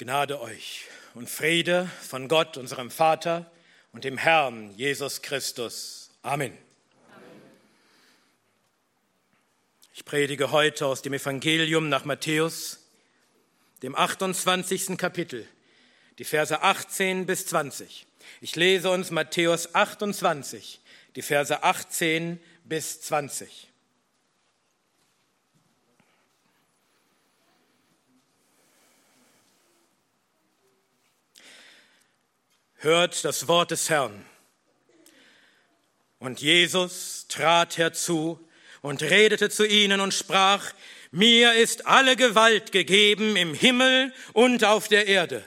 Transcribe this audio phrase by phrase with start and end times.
[0.00, 0.84] Gnade euch
[1.14, 3.50] und Friede von Gott, unserem Vater
[3.92, 6.12] und dem Herrn Jesus Christus.
[6.22, 6.56] Amen.
[9.92, 12.78] Ich predige heute aus dem Evangelium nach Matthäus,
[13.82, 14.96] dem 28.
[14.96, 15.48] Kapitel,
[16.18, 18.06] die Verse 18 bis 20.
[18.40, 20.80] Ich lese uns Matthäus 28,
[21.16, 23.67] die Verse 18 bis 20.
[32.78, 34.24] hört das Wort des Herrn.
[36.18, 38.40] Und Jesus trat herzu
[38.82, 40.72] und redete zu ihnen und sprach,
[41.10, 45.44] mir ist alle Gewalt gegeben im Himmel und auf der Erde.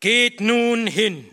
[0.00, 1.28] Geht nun hin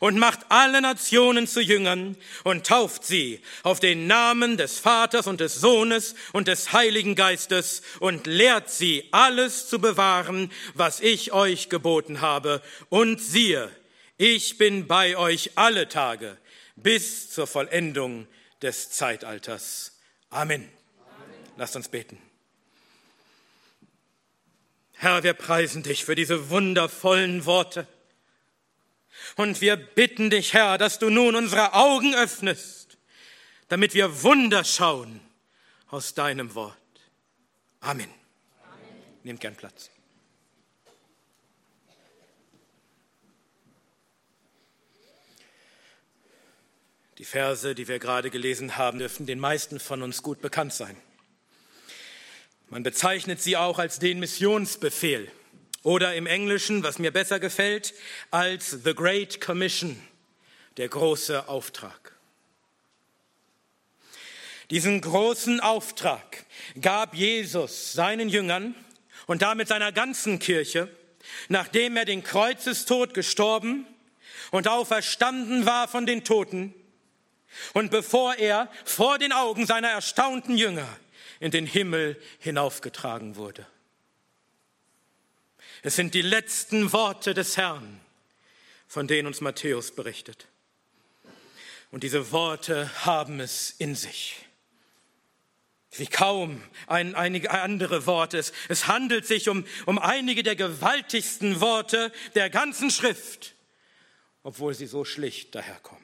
[0.00, 5.40] und macht alle Nationen zu Jüngern und tauft sie auf den Namen des Vaters und
[5.40, 11.68] des Sohnes und des Heiligen Geistes und lehrt sie alles zu bewahren, was ich euch
[11.68, 12.62] geboten habe.
[12.88, 13.70] Und siehe,
[14.16, 16.38] ich bin bei euch alle Tage
[16.76, 18.26] bis zur Vollendung
[18.62, 19.98] des Zeitalters.
[20.30, 20.62] Amen.
[20.62, 21.34] Amen.
[21.56, 22.18] Lasst uns beten.
[24.94, 27.86] Herr, wir preisen dich für diese wundervollen Worte.
[29.36, 32.98] Und wir bitten dich, Herr, dass du nun unsere Augen öffnest,
[33.68, 35.20] damit wir Wunder schauen
[35.88, 36.76] aus deinem Wort.
[37.80, 38.08] Amen.
[38.62, 39.02] Amen.
[39.24, 39.90] Nehmt gern Platz.
[47.24, 50.94] Die Verse, die wir gerade gelesen haben, dürfen den meisten von uns gut bekannt sein.
[52.68, 55.30] Man bezeichnet sie auch als den Missionsbefehl
[55.82, 57.94] oder im Englischen, was mir besser gefällt,
[58.30, 59.98] als The Great Commission,
[60.76, 62.14] der große Auftrag.
[64.68, 66.44] Diesen großen Auftrag
[66.78, 68.74] gab Jesus seinen Jüngern
[69.26, 70.90] und damit seiner ganzen Kirche,
[71.48, 73.86] nachdem er den Kreuzestod gestorben
[74.50, 76.74] und auferstanden war von den Toten,
[77.72, 80.88] und bevor er vor den Augen seiner erstaunten Jünger
[81.40, 83.66] in den Himmel hinaufgetragen wurde.
[85.82, 88.00] Es sind die letzten Worte des Herrn,
[88.86, 90.46] von denen uns Matthäus berichtet.
[91.90, 94.36] Und diese Worte haben es in sich.
[95.96, 98.38] Wie kaum ein, einige andere Worte.
[98.38, 103.54] Es, es handelt sich um, um einige der gewaltigsten Worte der ganzen Schrift,
[104.42, 106.03] obwohl sie so schlicht daherkommen.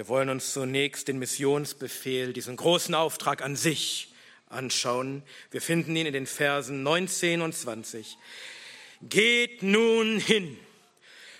[0.00, 4.14] Wir wollen uns zunächst den Missionsbefehl, diesen großen Auftrag an sich
[4.48, 5.22] anschauen.
[5.50, 8.16] Wir finden ihn in den Versen 19 und 20.
[9.02, 10.58] Geht nun hin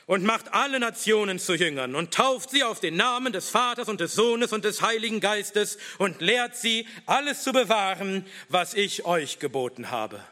[0.05, 3.99] und macht alle Nationen zu Jüngern und tauft sie auf den Namen des Vaters und
[3.99, 9.39] des Sohnes und des Heiligen Geistes und lehrt sie, alles zu bewahren, was ich euch
[9.39, 10.23] geboten habe.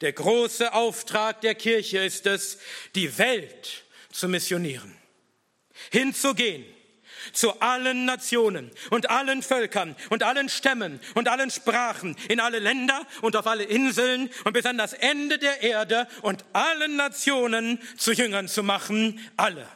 [0.00, 2.56] Der große Auftrag der Kirche ist es,
[2.94, 4.96] die Welt zu missionieren,
[5.90, 6.64] hinzugehen
[7.32, 13.06] zu allen Nationen und allen Völkern und allen Stämmen und allen Sprachen, in alle Länder
[13.20, 18.12] und auf alle Inseln und bis an das Ende der Erde und allen Nationen zu
[18.12, 19.66] Jüngern zu machen, alle.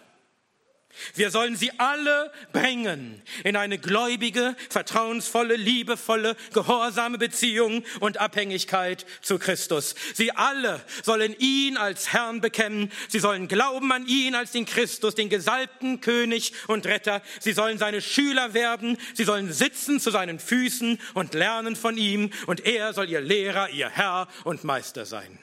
[1.15, 9.39] Wir sollen sie alle bringen in eine gläubige, vertrauensvolle, liebevolle, gehorsame Beziehung und Abhängigkeit zu
[9.39, 9.95] Christus.
[10.15, 12.91] Sie alle sollen ihn als Herrn bekennen.
[13.09, 17.23] Sie sollen glauben an ihn als den Christus, den gesalbten König und Retter.
[17.41, 18.97] Sie sollen seine Schüler werden.
[19.15, 22.31] Sie sollen sitzen zu seinen Füßen und lernen von ihm.
[22.47, 25.39] Und er soll ihr Lehrer, ihr Herr und Meister sein.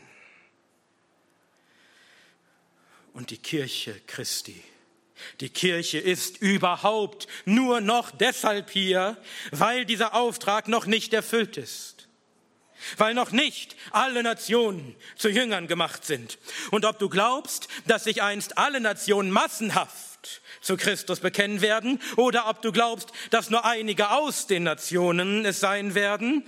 [3.13, 4.63] Und die Kirche Christi
[5.39, 9.17] die Kirche ist überhaupt nur noch deshalb hier,
[9.51, 12.07] weil dieser Auftrag noch nicht erfüllt ist.
[12.97, 16.39] Weil noch nicht alle Nationen zu Jüngern gemacht sind.
[16.71, 22.47] Und ob du glaubst, dass sich einst alle Nationen massenhaft zu Christus bekennen werden, oder
[22.47, 26.43] ob du glaubst, dass nur einige aus den Nationen es sein werden,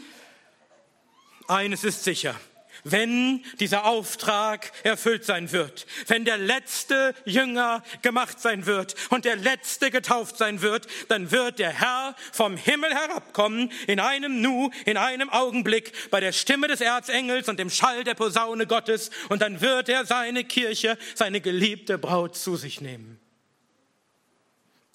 [1.47, 2.39] eines ist sicher
[2.83, 9.35] wenn dieser Auftrag erfüllt sein wird, wenn der letzte Jünger gemacht sein wird und der
[9.35, 14.97] letzte getauft sein wird, dann wird der Herr vom Himmel herabkommen in einem Nu, in
[14.97, 19.61] einem Augenblick bei der Stimme des Erzengels und dem Schall der Posaune Gottes und dann
[19.61, 23.22] wird er seine Kirche, seine geliebte Braut zu sich nehmen.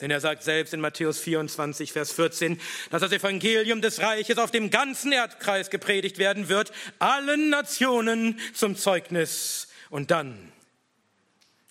[0.00, 2.60] Denn er sagt selbst in Matthäus 24, Vers 14,
[2.90, 8.76] dass das Evangelium des Reiches auf dem ganzen Erdkreis gepredigt werden wird, allen Nationen zum
[8.76, 9.68] Zeugnis.
[9.90, 10.52] Und dann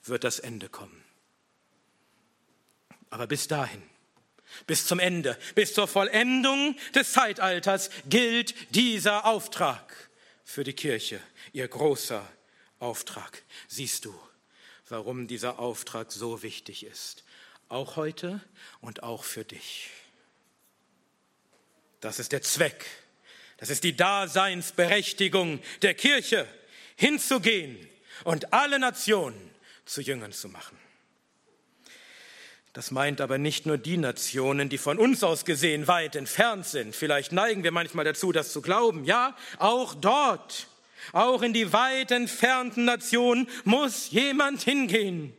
[0.03, 1.03] wird das Ende kommen.
[3.09, 3.81] Aber bis dahin,
[4.65, 10.09] bis zum Ende, bis zur Vollendung des Zeitalters gilt dieser Auftrag
[10.43, 11.21] für die Kirche,
[11.53, 12.27] ihr großer
[12.79, 13.43] Auftrag.
[13.67, 14.19] Siehst du,
[14.89, 17.23] warum dieser Auftrag so wichtig ist,
[17.69, 18.41] auch heute
[18.81, 19.89] und auch für dich.
[21.99, 22.85] Das ist der Zweck,
[23.57, 26.47] das ist die Daseinsberechtigung der Kirche,
[26.95, 27.77] hinzugehen
[28.23, 29.49] und alle Nationen
[29.85, 30.77] zu Jüngern zu machen.
[32.73, 36.95] Das meint aber nicht nur die Nationen, die von uns aus gesehen weit entfernt sind.
[36.95, 39.03] Vielleicht neigen wir manchmal dazu, das zu glauben.
[39.03, 40.67] Ja, auch dort,
[41.11, 45.35] auch in die weit entfernten Nationen muss jemand hingehen.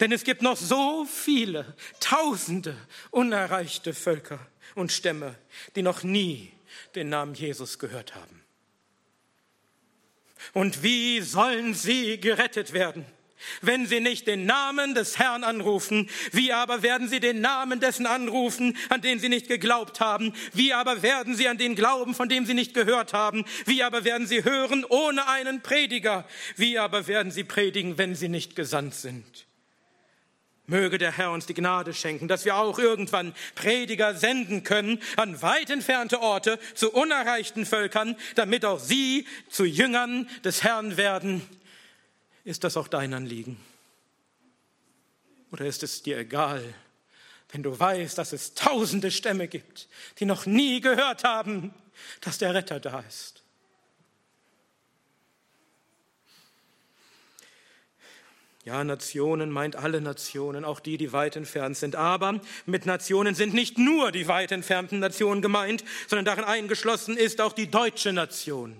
[0.00, 2.76] Denn es gibt noch so viele, tausende
[3.10, 4.40] unerreichte Völker
[4.74, 5.34] und Stämme,
[5.76, 6.52] die noch nie
[6.94, 8.42] den Namen Jesus gehört haben.
[10.52, 13.04] Und wie sollen sie gerettet werden?
[13.60, 16.08] wenn sie nicht den Namen des Herrn anrufen?
[16.32, 20.32] Wie aber werden sie den Namen dessen anrufen, an den sie nicht geglaubt haben?
[20.52, 23.44] Wie aber werden sie an den glauben, von dem sie nicht gehört haben?
[23.64, 26.26] Wie aber werden sie hören ohne einen Prediger?
[26.56, 29.47] Wie aber werden sie predigen, wenn sie nicht gesandt sind?
[30.68, 35.42] Möge der Herr uns die Gnade schenken, dass wir auch irgendwann Prediger senden können an
[35.42, 41.42] weit entfernte Orte zu unerreichten Völkern, damit auch sie zu Jüngern des Herrn werden
[42.48, 43.62] ist das auch dein Anliegen?
[45.52, 46.64] Oder ist es dir egal,
[47.50, 49.86] wenn du weißt, dass es tausende Stämme gibt,
[50.18, 51.74] die noch nie gehört haben,
[52.22, 53.37] dass der Retter da ist?
[58.64, 61.96] Ja, Nationen meint alle Nationen, auch die, die weit entfernt sind.
[61.96, 67.40] Aber mit Nationen sind nicht nur die weit entfernten Nationen gemeint, sondern darin eingeschlossen ist
[67.40, 68.76] auch die deutsche Nation.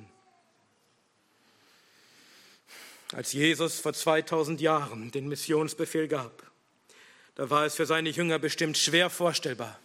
[3.12, 6.42] Als Jesus vor 2000 Jahren den Missionsbefehl gab,
[7.36, 9.78] da war es für seine Jünger bestimmt schwer vorstellbar,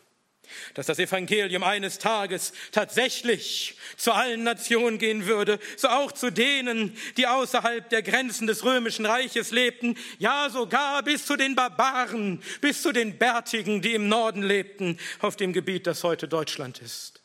[0.73, 6.97] dass das Evangelium eines Tages tatsächlich zu allen Nationen gehen würde, so auch zu denen,
[7.17, 12.81] die außerhalb der Grenzen des römischen Reiches lebten, ja sogar bis zu den Barbaren, bis
[12.81, 17.21] zu den Bärtigen, die im Norden lebten, auf dem Gebiet, das heute Deutschland ist.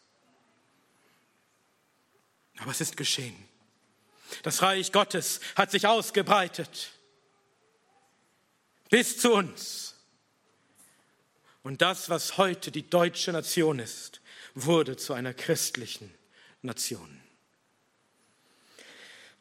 [2.58, 3.36] Aber es ist geschehen.
[4.42, 6.90] Das Reich Gottes hat sich ausgebreitet
[8.88, 9.87] bis zu uns.
[11.62, 14.20] Und das, was heute die deutsche Nation ist,
[14.54, 16.12] wurde zu einer christlichen
[16.62, 17.20] Nation.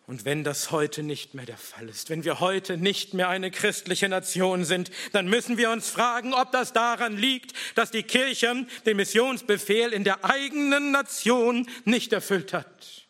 [0.08, 3.52] Und wenn das heute nicht mehr der Fall ist, wenn wir heute nicht mehr eine
[3.52, 8.66] christliche Nation sind, dann müssen wir uns fragen, ob das daran liegt, dass die Kirche
[8.86, 13.08] den Missionsbefehl in der eigenen Nation nicht erfüllt hat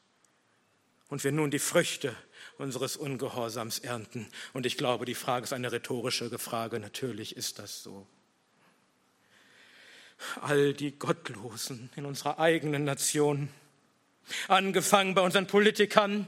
[1.10, 2.16] und wir nun die Früchte
[2.58, 4.28] unseres Ungehorsams ernten.
[4.54, 6.80] Und ich glaube, die Frage ist eine rhetorische Frage.
[6.80, 8.08] Natürlich ist das so.
[10.42, 13.50] All die Gottlosen in unserer eigenen Nation,
[14.48, 16.28] angefangen bei unseren Politikern,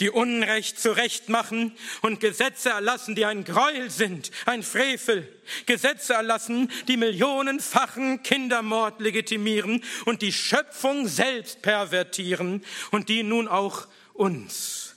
[0.00, 1.72] die Unrecht zurechtmachen
[2.02, 5.28] und Gesetze erlassen, die ein Gräuel sind, ein Frevel.
[5.66, 13.86] Gesetze erlassen, die millionenfachen Kindermord legitimieren und die Schöpfung selbst pervertieren und die nun auch
[14.12, 14.96] uns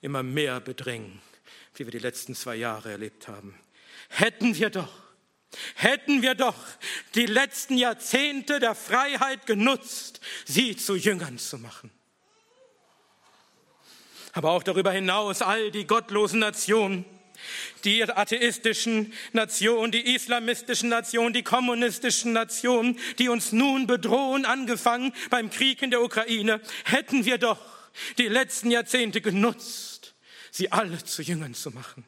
[0.00, 1.20] immer mehr bedrängen,
[1.74, 3.54] wie wir die letzten zwei Jahre erlebt haben.
[4.08, 5.01] Hätten wir doch,
[5.74, 6.56] hätten wir doch
[7.14, 11.90] die letzten Jahrzehnte der Freiheit genutzt, sie zu Jüngern zu machen.
[14.32, 17.04] Aber auch darüber hinaus all die gottlosen Nationen,
[17.84, 25.50] die atheistischen Nationen, die islamistischen Nationen, die kommunistischen Nationen, die uns nun bedrohen, angefangen beim
[25.50, 27.58] Krieg in der Ukraine, hätten wir doch
[28.18, 30.14] die letzten Jahrzehnte genutzt,
[30.50, 32.04] sie alle zu Jüngern zu machen.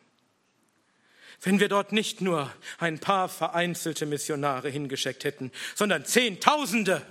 [1.44, 7.02] Wenn wir dort nicht nur ein paar vereinzelte Missionare hingeschickt hätten, sondern Zehntausende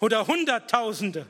[0.00, 1.26] oder Hunderttausende.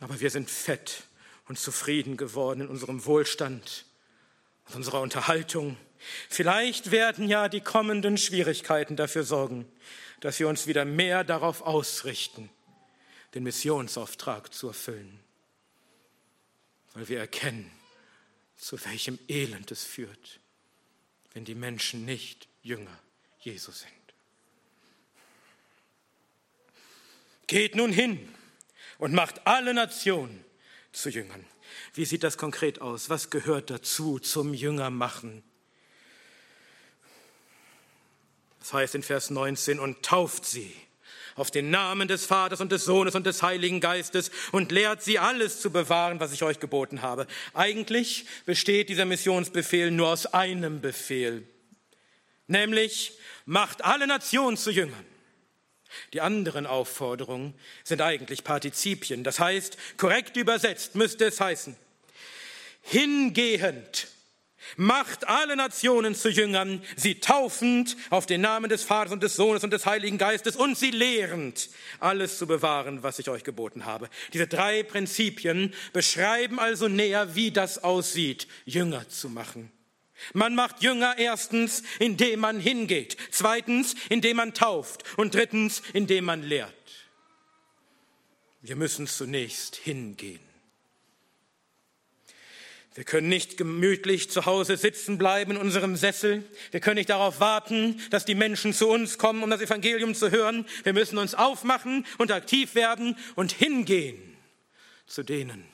[0.00, 1.04] Aber wir sind fett
[1.48, 3.86] und zufrieden geworden in unserem Wohlstand
[4.66, 5.78] und unserer Unterhaltung.
[6.28, 9.66] Vielleicht werden ja die kommenden Schwierigkeiten dafür sorgen,
[10.20, 12.50] dass wir uns wieder mehr darauf ausrichten,
[13.34, 15.20] den Missionsauftrag zu erfüllen,
[16.92, 17.70] weil wir erkennen,
[18.58, 20.40] zu welchem Elend es führt,
[21.32, 22.98] wenn die Menschen nicht Jünger
[23.40, 23.92] Jesu sind.
[27.46, 28.28] Geht nun hin
[28.98, 30.44] und macht alle Nationen
[30.92, 31.46] zu Jüngern.
[31.94, 33.08] Wie sieht das konkret aus?
[33.08, 35.42] Was gehört dazu zum Jüngermachen?
[38.58, 40.74] Das heißt in Vers 19, und tauft sie
[41.38, 45.18] auf den Namen des Vaters und des Sohnes und des Heiligen Geistes und lehrt sie
[45.18, 47.26] alles zu bewahren, was ich euch geboten habe.
[47.54, 51.46] Eigentlich besteht dieser Missionsbefehl nur aus einem Befehl,
[52.46, 53.12] nämlich
[53.46, 55.06] macht alle Nationen zu Jüngern.
[56.12, 59.24] Die anderen Aufforderungen sind eigentlich Partizipien.
[59.24, 61.76] Das heißt, korrekt übersetzt müsste es heißen,
[62.82, 64.08] hingehend
[64.76, 69.64] macht alle Nationen zu Jüngern, sie taufend auf den Namen des Vaters und des Sohnes
[69.64, 71.70] und des Heiligen Geistes und sie lehrend,
[72.00, 74.08] alles zu bewahren, was ich euch geboten habe.
[74.32, 79.72] Diese drei Prinzipien beschreiben also näher, wie das aussieht, Jünger zu machen.
[80.32, 86.42] Man macht Jünger erstens, indem man hingeht, zweitens, indem man tauft und drittens, indem man
[86.42, 86.74] lehrt.
[88.60, 90.47] Wir müssen zunächst hingehen.
[92.98, 96.42] Wir können nicht gemütlich zu Hause sitzen bleiben in unserem Sessel.
[96.72, 100.32] Wir können nicht darauf warten, dass die Menschen zu uns kommen, um das Evangelium zu
[100.32, 100.66] hören.
[100.82, 104.36] Wir müssen uns aufmachen und aktiv werden und hingehen
[105.06, 105.64] zu denen,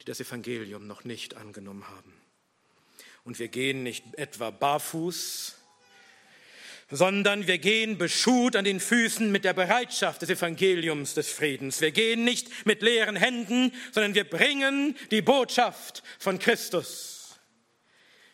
[0.00, 2.14] die das Evangelium noch nicht angenommen haben.
[3.24, 5.56] Und wir gehen nicht etwa barfuß,
[6.90, 11.80] sondern wir gehen beschut an den Füßen mit der Bereitschaft des Evangeliums des Friedens.
[11.80, 17.14] Wir gehen nicht mit leeren Händen, sondern wir bringen die Botschaft von Christus.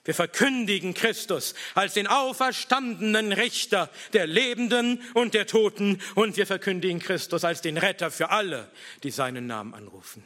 [0.05, 7.01] Wir verkündigen Christus als den auferstandenen Richter der Lebenden und der Toten und wir verkündigen
[7.01, 8.71] Christus als den Retter für alle,
[9.03, 10.25] die seinen Namen anrufen.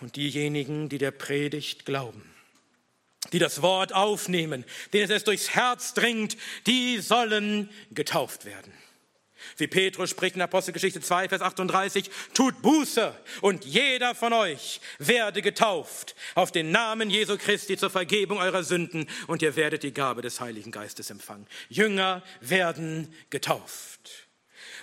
[0.00, 2.33] Und diejenigen, die der Predigt glauben,
[3.32, 8.72] die das Wort aufnehmen, denen es durchs Herz dringt, die sollen getauft werden.
[9.56, 15.42] Wie Petrus spricht in Apostelgeschichte 2, Vers 38, tut Buße und jeder von euch werde
[15.42, 20.22] getauft auf den Namen Jesu Christi zur Vergebung eurer Sünden und ihr werdet die Gabe
[20.22, 21.46] des Heiligen Geistes empfangen.
[21.68, 24.23] Jünger werden getauft.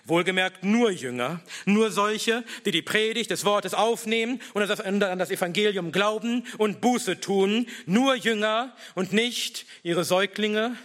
[0.05, 5.91] Wohlgemerkt nur Jünger, nur solche, die die Predigt des Wortes aufnehmen und an das Evangelium
[5.91, 10.75] glauben und Buße tun, nur Jünger und nicht ihre Säuglinge.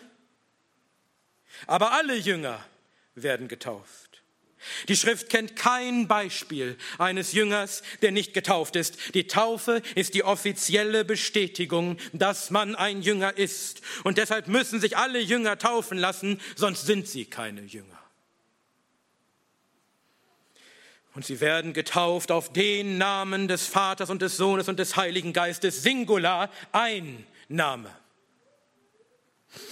[1.66, 2.64] Aber alle Jünger
[3.14, 4.06] werden getauft.
[4.88, 9.14] Die Schrift kennt kein Beispiel eines Jüngers, der nicht getauft ist.
[9.14, 13.80] Die Taufe ist die offizielle Bestätigung, dass man ein Jünger ist.
[14.04, 17.95] Und deshalb müssen sich alle Jünger taufen lassen, sonst sind sie keine Jünger.
[21.16, 25.32] Und sie werden getauft auf den Namen des Vaters und des Sohnes und des Heiligen
[25.32, 27.90] Geistes, Singular, ein Name.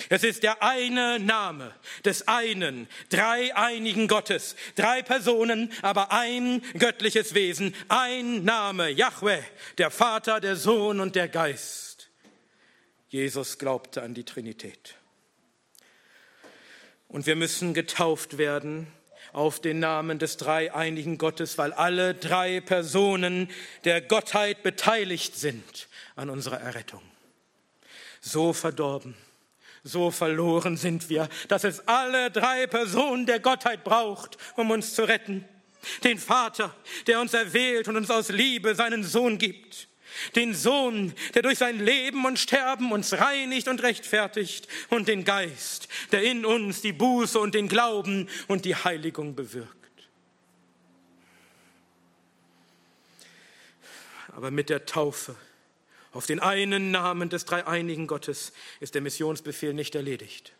[0.09, 7.75] Es ist der eine Name des einen, dreieinigen Gottes, drei Personen, aber ein göttliches Wesen,
[7.89, 9.43] ein Name, Yahweh,
[9.77, 12.09] der Vater, der Sohn und der Geist.
[13.09, 14.95] Jesus glaubte an die Trinität.
[17.07, 18.87] Und wir müssen getauft werden
[19.35, 23.50] auf den Namen des dreieinigen Gottes, weil alle drei Personen
[23.85, 27.03] der Gottheit beteiligt sind an unserer Errettung.
[28.21, 29.14] So verdorben,
[29.83, 35.07] so verloren sind wir, dass es alle drei Personen der Gottheit braucht, um uns zu
[35.07, 35.45] retten.
[36.03, 36.75] Den Vater,
[37.07, 39.88] der uns erwählt und uns aus Liebe seinen Sohn gibt
[40.35, 45.88] den Sohn, der durch sein Leben und Sterben uns reinigt und rechtfertigt, und den Geist,
[46.12, 49.71] der in uns die Buße und den Glauben und die Heiligung bewirkt.
[54.28, 55.37] Aber mit der Taufe
[56.12, 60.52] auf den einen Namen des dreieinigen Gottes ist der Missionsbefehl nicht erledigt.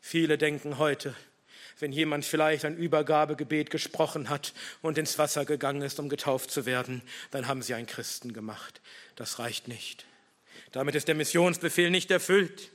[0.00, 1.14] Viele denken heute,
[1.78, 6.64] wenn jemand vielleicht ein Übergabegebet gesprochen hat und ins Wasser gegangen ist, um getauft zu
[6.64, 8.80] werden, dann haben sie einen Christen gemacht.
[9.14, 10.06] Das reicht nicht.
[10.72, 12.70] Damit ist der Missionsbefehl nicht erfüllt.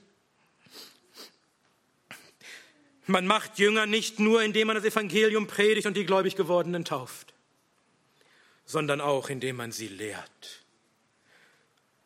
[3.07, 7.33] Man macht Jünger nicht nur, indem man das Evangelium predigt und die gläubig gewordenen tauft,
[8.65, 10.63] sondern auch, indem man sie lehrt.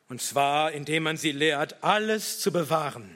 [0.08, 3.16] Und zwar, indem man sie lehrt, alles zu bewahren,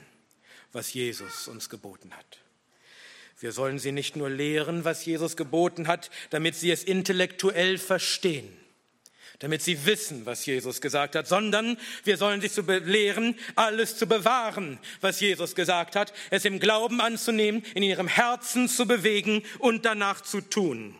[0.72, 2.38] was Jesus uns geboten hat.
[3.40, 8.46] Wir sollen sie nicht nur lehren, was Jesus geboten hat, damit sie es intellektuell verstehen,
[9.38, 14.06] damit sie wissen, was Jesus gesagt hat, sondern wir sollen sie zu lehren, alles zu
[14.06, 19.86] bewahren, was Jesus gesagt hat, es im Glauben anzunehmen, in ihrem Herzen zu bewegen und
[19.86, 20.94] danach zu tun.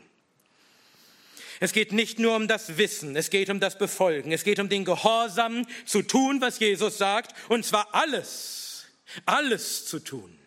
[1.62, 4.70] Es geht nicht nur um das Wissen, es geht um das Befolgen, es geht um
[4.70, 8.86] den Gehorsam zu tun, was Jesus sagt, und zwar alles,
[9.26, 10.38] alles zu tun,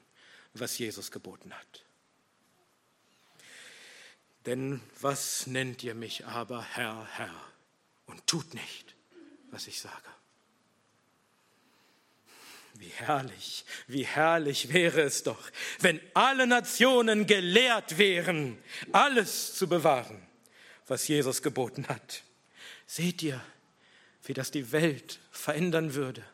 [0.55, 1.83] was Jesus geboten hat.
[4.45, 7.33] Denn was nennt ihr mich aber Herr, Herr
[8.07, 8.95] und tut nicht,
[9.51, 9.95] was ich sage?
[12.75, 15.39] Wie herrlich, wie herrlich wäre es doch,
[15.79, 18.57] wenn alle Nationen gelehrt wären,
[18.91, 20.21] alles zu bewahren,
[20.88, 22.23] was Jesus geboten hat.
[22.85, 23.39] Seht ihr,
[24.23, 26.25] wie das die Welt verändern würde?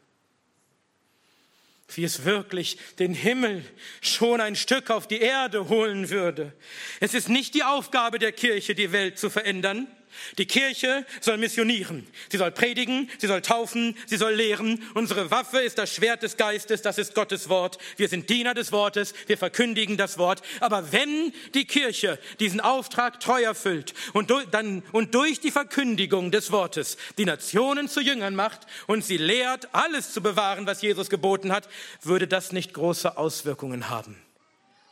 [1.96, 3.64] Wie es wirklich den Himmel
[4.02, 6.54] schon ein Stück auf die Erde holen würde.
[7.00, 9.88] Es ist nicht die Aufgabe der Kirche, die Welt zu verändern.
[10.38, 12.08] Die Kirche soll missionieren.
[12.30, 14.84] Sie soll predigen, sie soll taufen, sie soll lehren.
[14.94, 17.78] Unsere Waffe ist das Schwert des Geistes, das ist Gottes Wort.
[17.98, 20.42] Wir sind Diener des Wortes, wir verkündigen das Wort.
[20.60, 26.52] Aber wenn die Kirche diesen Auftrag treu erfüllt und, dann, und durch die Verkündigung des
[26.52, 31.52] Wortes die Nationen zu Jüngern macht und sie lehrt, alles zu bewahren, was Jesus geboten
[31.52, 31.70] hat,
[32.02, 34.22] würde das nicht große Auswirkungen haben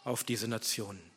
[0.03, 1.16] auf diese Nationen.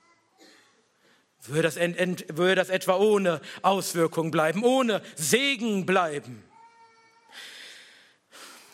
[1.46, 6.44] Würde das, würde das etwa ohne Auswirkung bleiben, ohne Segen bleiben?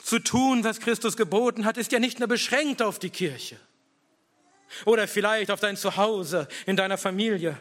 [0.03, 3.59] Zu tun, was Christus geboten hat, ist ja nicht nur beschränkt auf die Kirche
[4.85, 7.61] oder vielleicht auf dein Zuhause, in deiner Familie,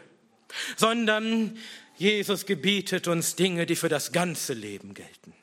[0.76, 1.56] sondern
[1.96, 5.34] Jesus gebietet uns Dinge, die für das ganze Leben gelten.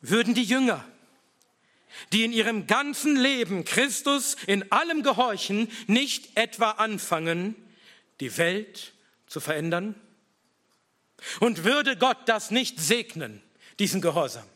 [0.00, 0.84] Würden die Jünger,
[2.12, 7.54] die in ihrem ganzen Leben Christus in allem gehorchen, nicht etwa anfangen,
[8.20, 8.92] die Welt
[9.26, 9.94] zu verändern?
[11.40, 13.42] Und würde Gott das nicht segnen,
[13.78, 14.46] diesen Gehorsam?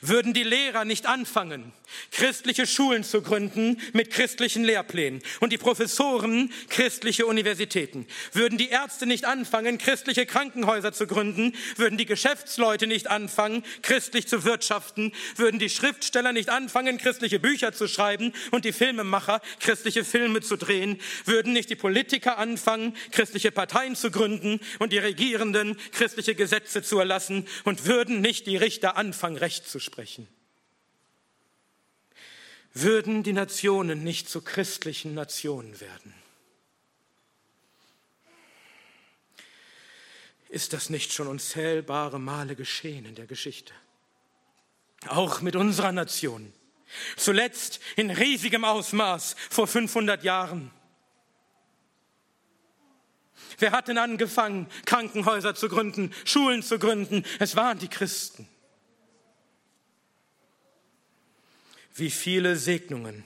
[0.00, 1.72] Würden die Lehrer nicht anfangen,
[2.12, 8.06] christliche Schulen zu gründen mit christlichen Lehrplänen und die Professoren christliche Universitäten?
[8.32, 11.54] Würden die Ärzte nicht anfangen, christliche Krankenhäuser zu gründen?
[11.76, 15.12] Würden die Geschäftsleute nicht anfangen, christlich zu wirtschaften?
[15.36, 20.56] Würden die Schriftsteller nicht anfangen, christliche Bücher zu schreiben und die Filmemacher christliche Filme zu
[20.56, 21.00] drehen?
[21.24, 26.98] Würden nicht die Politiker anfangen, christliche Parteien zu gründen und die Regierenden christliche Gesetze zu
[26.98, 27.46] erlassen?
[27.64, 30.28] Und würden nicht die Richter anfangen, Recht zu sprechen?
[32.74, 36.14] Würden die Nationen nicht zu christlichen Nationen werden?
[40.50, 43.72] Ist das nicht schon unzählbare Male geschehen in der Geschichte?
[45.06, 46.52] Auch mit unserer Nation.
[47.16, 50.70] Zuletzt in riesigem Ausmaß vor 500 Jahren.
[53.58, 57.24] Wer hat denn angefangen, Krankenhäuser zu gründen, Schulen zu gründen?
[57.38, 58.48] Es waren die Christen.
[61.98, 63.24] Wie viele Segnungen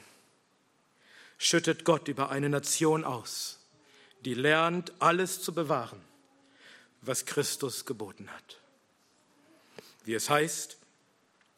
[1.36, 3.58] schüttet Gott über eine Nation aus,
[4.24, 6.00] die lernt, alles zu bewahren,
[7.02, 8.60] was Christus geboten hat.
[10.04, 10.78] Wie es heißt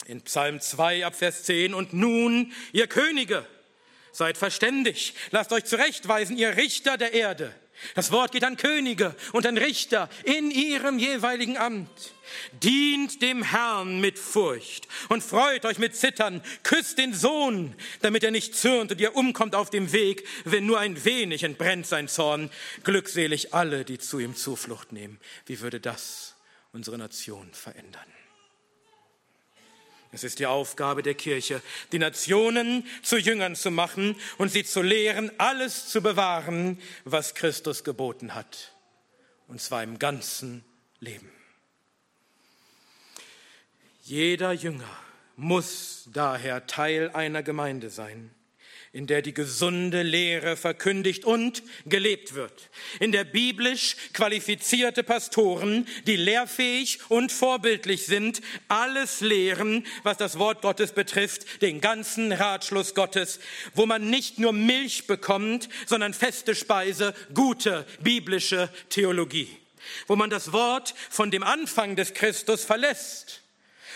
[0.06, 3.46] in Psalm 2 ab Vers 10, und nun, ihr Könige,
[4.10, 7.54] seid verständig, lasst euch zurechtweisen, ihr Richter der Erde.
[7.94, 12.14] Das Wort geht an Könige und an Richter in ihrem jeweiligen Amt.
[12.62, 16.42] Dient dem Herrn mit Furcht und freut euch mit Zittern.
[16.62, 20.78] Küsst den Sohn, damit er nicht zürnt und ihr umkommt auf dem Weg, wenn nur
[20.78, 22.50] ein wenig entbrennt sein Zorn.
[22.82, 25.20] Glückselig alle, die zu ihm Zuflucht nehmen.
[25.46, 26.36] Wie würde das
[26.72, 28.06] unsere Nation verändern?
[30.14, 31.60] Es ist die Aufgabe der Kirche,
[31.92, 37.84] die Nationen zu Jüngern zu machen und sie zu lehren, alles zu bewahren, was Christus
[37.84, 38.72] geboten hat.
[39.48, 40.64] Und zwar im ganzen
[41.00, 41.30] Leben.
[44.02, 44.98] Jeder Jünger
[45.36, 48.30] muss daher Teil einer Gemeinde sein
[48.94, 56.14] in der die gesunde Lehre verkündigt und gelebt wird, in der biblisch qualifizierte Pastoren, die
[56.14, 63.40] lehrfähig und vorbildlich sind, alles lehren, was das Wort Gottes betrifft, den ganzen Ratschluss Gottes,
[63.74, 69.48] wo man nicht nur Milch bekommt, sondern feste Speise, gute biblische Theologie,
[70.06, 73.43] wo man das Wort von dem Anfang des Christus verlässt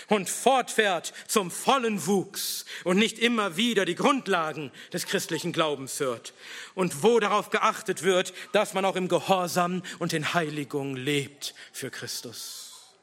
[0.09, 6.35] und fortfährt zum vollen Wuchs und nicht immer wieder die Grundlagen des christlichen Glaubens hört
[6.75, 11.91] und wo darauf geachtet wird, dass man auch im Gehorsam und in Heiligung lebt für
[11.91, 12.97] Christus.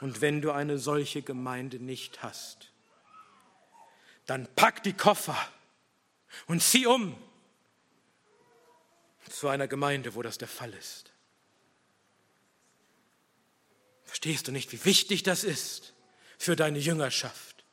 [0.00, 2.72] Und wenn du eine solche Gemeinde nicht hast,
[4.26, 5.36] dann pack die Koffer
[6.46, 7.16] und zieh um
[9.30, 11.12] zu einer Gemeinde, wo das der Fall ist.
[14.04, 15.92] Verstehst du nicht, wie wichtig das ist?
[16.38, 17.64] Für deine Jüngerschaft.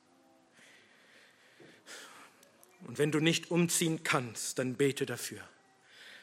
[2.87, 5.41] Und wenn du nicht umziehen kannst, dann bete dafür,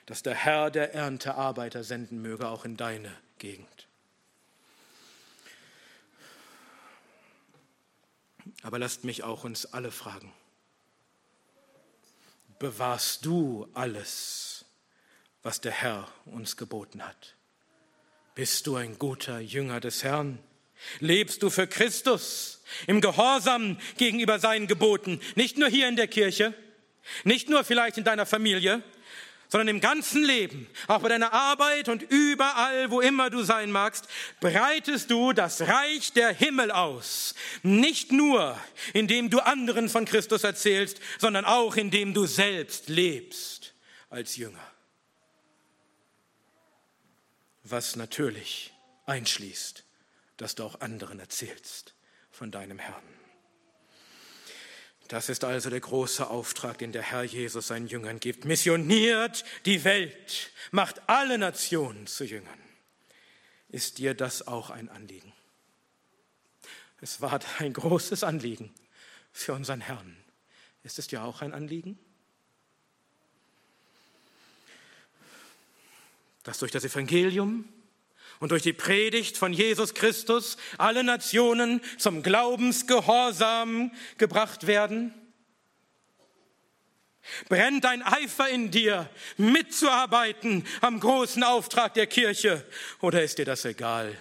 [0.07, 3.89] dass der Herr der Ernte Arbeiter senden möge, auch in deine Gegend.
[8.63, 10.33] Aber lasst mich auch uns alle fragen,
[12.59, 14.65] bewahrst du alles,
[15.43, 17.35] was der Herr uns geboten hat?
[18.35, 20.39] Bist du ein guter Jünger des Herrn?
[21.01, 26.55] Lebst du für Christus im Gehorsam gegenüber seinen Geboten, nicht nur hier in der Kirche,
[27.25, 28.83] nicht nur vielleicht in deiner Familie,
[29.53, 34.09] sondern im ganzen Leben, auch bei deiner Arbeit und überall, wo immer du sein magst,
[34.41, 37.35] breitest du das Reich der Himmel aus.
[37.63, 38.59] Nicht nur,
[38.95, 43.75] indem du anderen von Christus erzählst, sondern auch, indem du selbst lebst
[44.09, 44.67] als Jünger.
[47.63, 48.73] Was natürlich
[49.05, 49.82] einschließt,
[50.43, 51.95] dass du auch anderen erzählst
[52.33, 53.03] von deinem Herrn.
[55.07, 58.45] Das ist also der große Auftrag, den der Herr Jesus seinen Jüngern gibt.
[58.45, 62.59] Missioniert die Welt, macht alle Nationen zu Jüngern.
[63.69, 65.33] Ist dir das auch ein Anliegen?
[67.01, 68.75] Es war ein großes Anliegen
[69.33, 70.17] für unseren Herrn.
[70.83, 72.01] Ist es dir auch ein Anliegen?
[76.43, 77.69] Dass durch das Evangelium
[78.43, 85.15] und durch die Predigt von Jesus Christus alle Nationen zum Glaubensgehorsam gebracht werden?
[87.49, 92.67] Brennt ein Eifer in dir, mitzuarbeiten am großen Auftrag der Kirche?
[93.01, 94.19] Oder ist dir das egal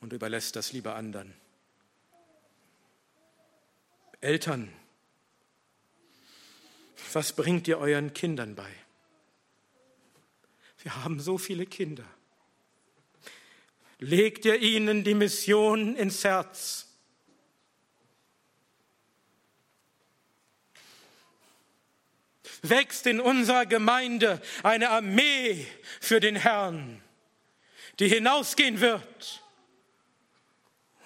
[0.00, 1.34] und überlässt das lieber anderen?
[4.22, 4.72] Eltern,
[7.12, 8.70] was bringt ihr euren Kindern bei?
[10.78, 12.06] Wir haben so viele Kinder
[14.02, 16.88] legt ihr ihnen die Mission ins Herz.
[22.62, 25.66] Wächst in unserer Gemeinde eine Armee
[26.00, 27.02] für den Herrn,
[27.98, 29.42] die hinausgehen wird,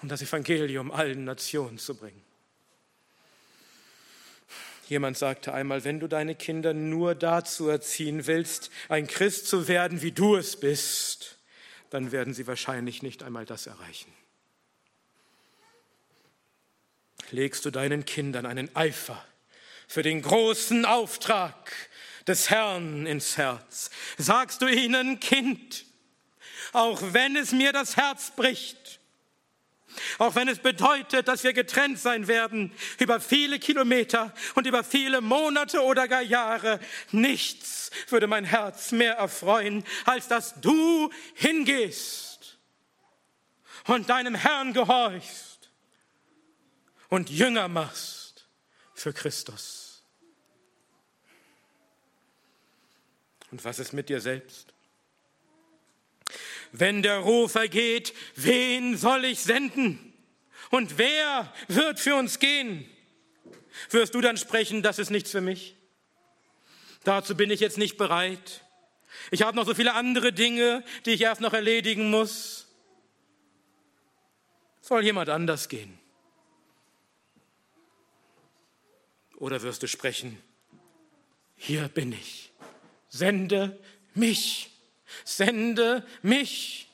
[0.01, 2.23] um das Evangelium allen Nationen zu bringen.
[4.87, 10.01] Jemand sagte einmal, wenn du deine Kinder nur dazu erziehen willst, ein Christ zu werden,
[10.01, 11.36] wie du es bist,
[11.89, 14.13] dann werden sie wahrscheinlich nicht einmal das erreichen.
[17.31, 19.23] Legst du deinen Kindern einen Eifer
[19.87, 21.73] für den großen Auftrag
[22.25, 23.89] des Herrn ins Herz?
[24.17, 25.85] Sagst du ihnen, Kind,
[26.73, 28.99] auch wenn es mir das Herz bricht,
[30.17, 35.21] auch wenn es bedeutet, dass wir getrennt sein werden über viele Kilometer und über viele
[35.21, 36.79] Monate oder gar Jahre.
[37.11, 42.57] Nichts würde mein Herz mehr erfreuen, als dass du hingehst
[43.85, 45.69] und deinem Herrn gehorchst
[47.09, 48.47] und Jünger machst
[48.93, 50.03] für Christus.
[53.51, 54.66] Und was ist mit dir selbst?
[56.71, 60.13] Wenn der Rufer geht, wen soll ich senden?
[60.69, 62.89] Und wer wird für uns gehen?
[63.89, 65.75] Wirst du dann sprechen, das ist nichts für mich?
[67.03, 68.63] Dazu bin ich jetzt nicht bereit.
[69.31, 72.67] Ich habe noch so viele andere Dinge, die ich erst noch erledigen muss.
[74.81, 75.97] Soll jemand anders gehen?
[79.35, 80.41] Oder wirst du sprechen,
[81.55, 82.51] hier bin ich,
[83.09, 83.79] sende
[84.13, 84.71] mich
[85.23, 86.89] sende mich.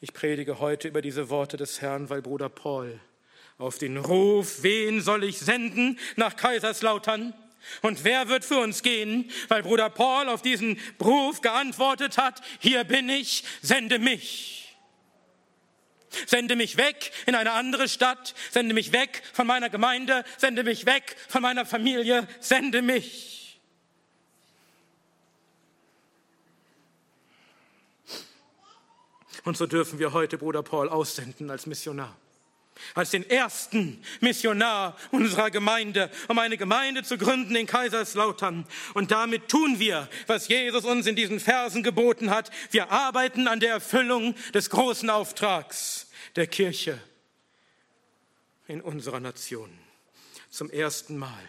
[0.00, 3.00] Ich predige heute über diese Worte des Herrn, weil Bruder Paul
[3.58, 7.34] auf den Ruf, wen soll ich senden, nach Kaiserslautern?
[7.80, 9.30] Und wer wird für uns gehen?
[9.46, 14.61] Weil Bruder Paul auf diesen Ruf geantwortet hat, hier bin ich, sende mich.
[16.26, 20.86] Sende mich weg in eine andere Stadt, sende mich weg von meiner Gemeinde, sende mich
[20.86, 23.60] weg von meiner Familie, sende mich.
[29.44, 32.16] Und so dürfen wir heute Bruder Paul aussenden als Missionar
[32.94, 38.66] als den ersten Missionar unserer Gemeinde, um eine Gemeinde zu gründen in Kaiserslautern.
[38.94, 42.50] Und damit tun wir, was Jesus uns in diesen Versen geboten hat.
[42.70, 46.98] Wir arbeiten an der Erfüllung des großen Auftrags der Kirche
[48.68, 49.70] in unserer Nation.
[50.50, 51.42] Zum ersten Mal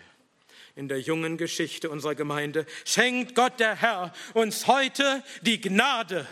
[0.75, 6.27] in der jungen Geschichte unserer Gemeinde schenkt Gott der Herr uns heute die Gnade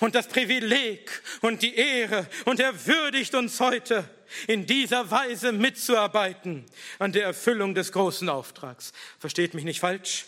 [0.00, 4.08] und das Privileg und die Ehre und er würdigt uns heute
[4.46, 6.64] in dieser Weise mitzuarbeiten
[6.98, 8.92] an der Erfüllung des großen Auftrags.
[9.18, 10.26] Versteht mich nicht falsch.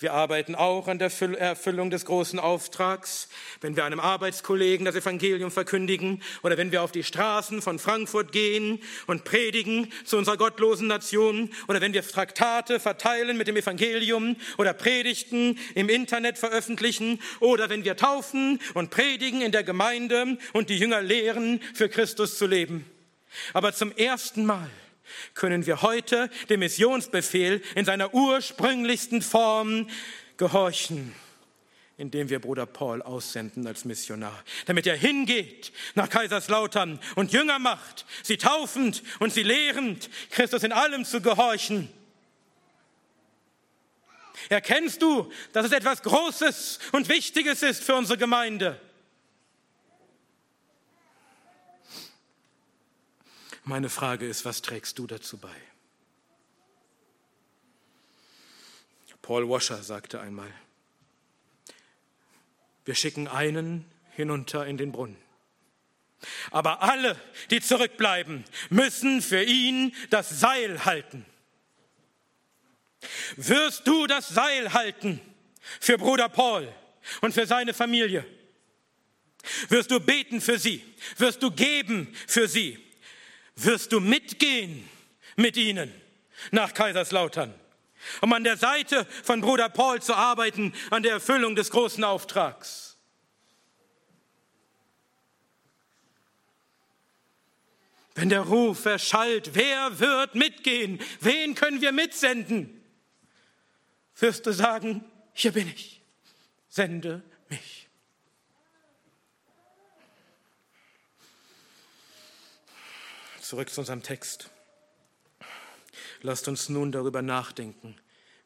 [0.00, 3.28] Wir arbeiten auch an der Erfüllung des großen Auftrags,
[3.60, 8.32] wenn wir einem Arbeitskollegen das Evangelium verkündigen oder wenn wir auf die Straßen von Frankfurt
[8.32, 14.34] gehen und predigen zu unserer gottlosen Nation oder wenn wir Traktate verteilen mit dem Evangelium
[14.58, 20.70] oder Predigten im Internet veröffentlichen oder wenn wir taufen und predigen in der Gemeinde und
[20.70, 22.84] die Jünger lehren, für Christus zu leben.
[23.52, 24.70] Aber zum ersten Mal
[25.34, 29.88] können wir heute dem Missionsbefehl in seiner ursprünglichsten Form
[30.36, 31.14] gehorchen.
[31.96, 38.04] indem wir Bruder Paul aussenden als Missionar, damit er hingeht nach Kaiserslautern und Jünger macht,
[38.24, 41.88] sie taufend und sie lehrend, Christus in allem zu gehorchen.
[44.48, 48.80] Erkennst du, dass es etwas Großes und Wichtiges ist für unsere Gemeinde?
[53.64, 55.54] Meine Frage ist, was trägst du dazu bei?
[59.22, 60.52] Paul Washer sagte einmal,
[62.84, 65.16] wir schicken einen hinunter in den Brunnen.
[66.50, 67.18] Aber alle,
[67.50, 71.24] die zurückbleiben, müssen für ihn das Seil halten.
[73.36, 75.22] Wirst du das Seil halten
[75.80, 76.70] für Bruder Paul
[77.22, 78.26] und für seine Familie?
[79.70, 80.84] Wirst du beten für sie?
[81.16, 82.83] Wirst du geben für sie?
[83.56, 84.88] Wirst du mitgehen
[85.36, 85.92] mit ihnen
[86.50, 87.54] nach Kaiserslautern?
[88.20, 92.96] um an der Seite von Bruder Paul zu arbeiten an der Erfüllung des großen Auftrags.
[98.14, 101.00] Wenn der Ruf erschallt, wer wird mitgehen?
[101.20, 102.80] Wen können wir mitsenden?
[104.16, 106.00] Wirst du sagen, hier bin ich,
[106.68, 107.83] sende mich.
[113.54, 114.50] Zurück zu unserem Text.
[116.22, 117.94] Lasst uns nun darüber nachdenken,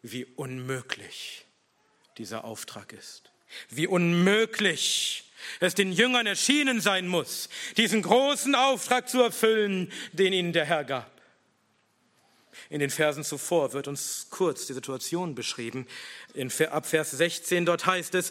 [0.03, 1.47] wie unmöglich
[2.19, 3.33] dieser Auftrag ist.
[3.71, 10.53] Wie unmöglich es den Jüngern erschienen sein muss, diesen großen Auftrag zu erfüllen, den ihnen
[10.53, 11.23] der Herr gab.
[12.69, 15.87] In den Versen zuvor wird uns kurz die Situation beschrieben.
[16.35, 18.31] In, ab Vers 16 dort heißt es,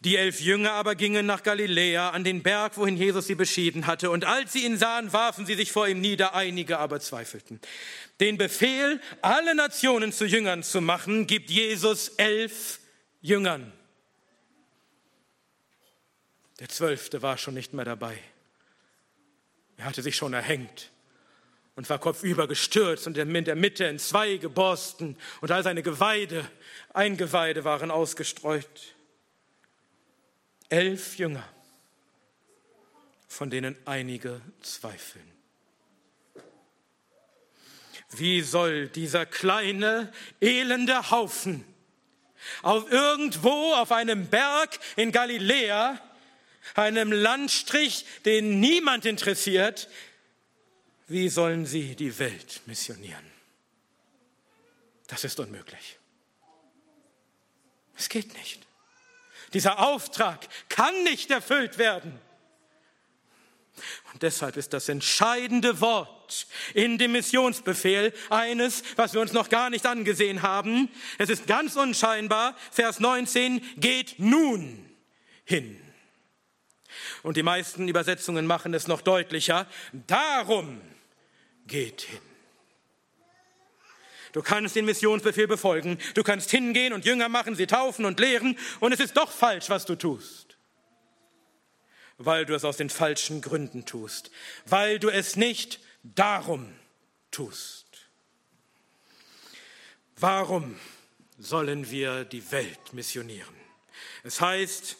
[0.00, 4.10] die elf Jünger aber gingen nach Galiläa an den Berg, wohin Jesus sie beschieden hatte.
[4.10, 7.60] Und als sie ihn sahen, warfen sie sich vor ihm nieder, einige aber zweifelten.
[8.20, 12.78] Den Befehl, alle Nationen zu Jüngern zu machen, gibt Jesus elf
[13.22, 13.72] Jüngern.
[16.60, 18.18] Der zwölfte war schon nicht mehr dabei.
[19.76, 20.90] Er hatte sich schon erhängt
[21.74, 26.50] und war kopfüber gestürzt und in der Mitte in zwei geborsten und all seine Geweide,
[26.94, 28.95] Eingeweide waren ausgestreut
[30.68, 31.48] elf Jünger,
[33.28, 35.30] von denen einige zweifeln.
[38.10, 41.64] Wie soll dieser kleine, elende Haufen
[42.62, 46.00] auf irgendwo auf einem Berg in Galiläa,
[46.74, 49.88] einem Landstrich, den niemand interessiert,
[51.08, 53.24] wie sollen sie die Welt missionieren?
[55.06, 55.98] Das ist unmöglich.
[57.96, 58.65] Es geht nicht.
[59.52, 62.18] Dieser Auftrag kann nicht erfüllt werden.
[64.12, 69.70] Und deshalb ist das entscheidende Wort in dem Missionsbefehl eines, was wir uns noch gar
[69.70, 70.88] nicht angesehen haben.
[71.18, 72.56] Es ist ganz unscheinbar.
[72.70, 74.90] Vers 19, geht nun
[75.44, 75.80] hin.
[77.22, 79.66] Und die meisten Übersetzungen machen es noch deutlicher.
[80.06, 80.80] Darum
[81.66, 82.35] geht hin.
[84.32, 85.98] Du kannst den Missionsbefehl befolgen.
[86.14, 88.58] Du kannst hingehen und Jünger machen, sie taufen und lehren.
[88.80, 90.56] Und es ist doch falsch, was du tust.
[92.18, 94.30] Weil du es aus den falschen Gründen tust.
[94.64, 96.72] Weil du es nicht darum
[97.30, 97.86] tust.
[100.18, 100.78] Warum
[101.38, 103.54] sollen wir die Welt missionieren?
[104.24, 104.96] Es heißt,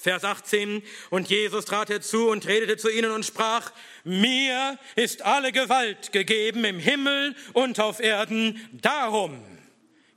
[0.00, 3.70] Vers 18, und Jesus trat herzu und redete zu ihnen und sprach,
[4.02, 9.44] mir ist alle Gewalt gegeben im Himmel und auf Erden, darum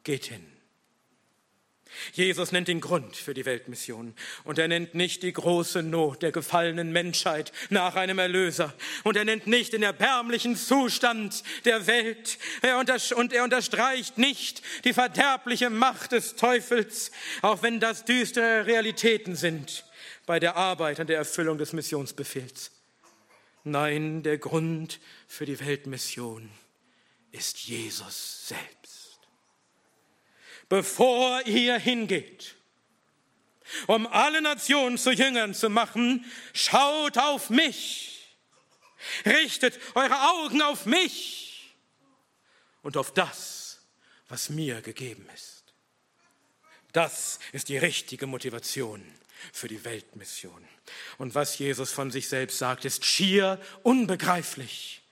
[0.05, 0.52] geht hin.
[2.11, 4.13] Jesus nennt den Grund für die Weltmission.
[4.43, 8.73] Und er nennt nicht die große Not der gefallenen Menschheit nach einem Erlöser.
[9.03, 12.37] Und er nennt nicht den erbärmlichen Zustand der Welt.
[13.15, 17.11] Und er unterstreicht nicht die verderbliche Macht des Teufels,
[17.41, 19.85] auch wenn das düstere Realitäten sind
[20.25, 22.71] bei der Arbeit an der Erfüllung des Missionsbefehls.
[23.65, 26.49] Nein, der Grund für die Weltmission
[27.31, 28.82] ist Jesus selbst
[30.73, 32.55] bevor ihr hingeht,
[33.85, 38.35] um alle Nationen zu Jüngern zu machen, schaut auf mich,
[39.23, 41.75] richtet eure Augen auf mich
[42.81, 43.81] und auf das,
[44.29, 45.75] was mir gegeben ist.
[46.91, 49.03] Das ist die richtige Motivation
[49.51, 50.67] für die Weltmission.
[51.19, 55.03] Und was Jesus von sich selbst sagt, ist schier unbegreiflich.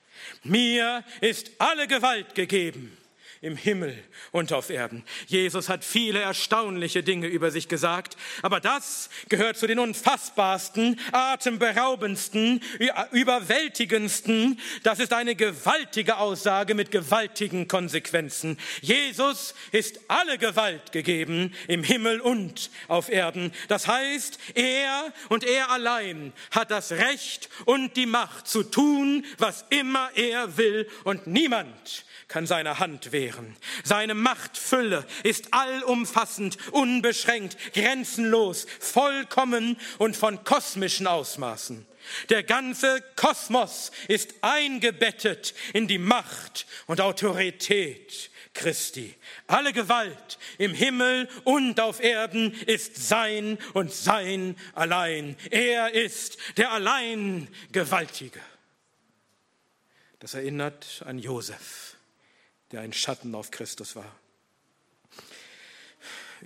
[0.42, 2.98] Mir ist alle Gewalt gegeben
[3.42, 5.02] im Himmel und auf Erden.
[5.26, 12.62] Jesus hat viele erstaunliche Dinge über sich gesagt, aber das gehört zu den unfassbarsten, atemberaubendsten,
[13.10, 14.60] überwältigendsten.
[14.84, 18.58] Das ist eine gewaltige Aussage mit gewaltigen Konsequenzen.
[18.80, 23.52] Jesus ist alle Gewalt gegeben im Himmel und auf Erden.
[23.66, 29.64] Das heißt, er und er allein hat das Recht und die Macht zu tun, was
[29.70, 33.31] immer er will und niemand kann seine Hand wehren.
[33.84, 41.86] Seine Machtfülle ist allumfassend, unbeschränkt, grenzenlos, vollkommen und von kosmischen Ausmaßen.
[42.28, 49.14] Der ganze Kosmos ist eingebettet in die Macht und Autorität Christi.
[49.46, 55.36] Alle Gewalt im Himmel und auf Erden ist sein und sein allein.
[55.50, 58.40] Er ist der allein Gewaltige.
[60.18, 61.91] Das erinnert an Josef
[62.72, 64.21] der ein Schatten auf Christus war.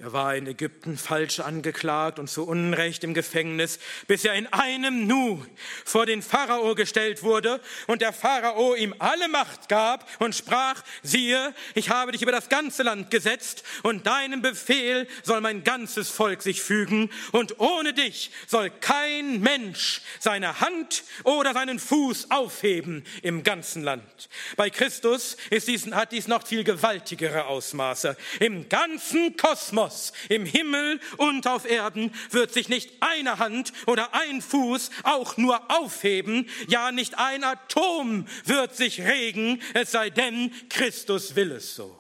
[0.03, 5.07] Er war in Ägypten falsch angeklagt und zu Unrecht im Gefängnis, bis er in einem
[5.07, 5.43] Nu
[5.87, 11.55] vor den Pharao gestellt wurde und der Pharao ihm alle Macht gab und sprach, siehe,
[11.75, 16.43] ich habe dich über das ganze Land gesetzt und deinem Befehl soll mein ganzes Volk
[16.43, 23.45] sich fügen und ohne dich soll kein Mensch seine Hand oder seinen Fuß aufheben im
[23.45, 24.29] ganzen Land.
[24.57, 28.15] Bei Christus ist dies, hat dies noch viel gewaltigere Ausmaße.
[28.41, 34.15] Im ganzen Kosmos Kosmos, im Himmel und auf Erden wird sich nicht eine Hand oder
[34.15, 40.53] ein Fuß auch nur aufheben, ja nicht ein Atom wird sich regen, es sei denn,
[40.69, 41.99] Christus will es so.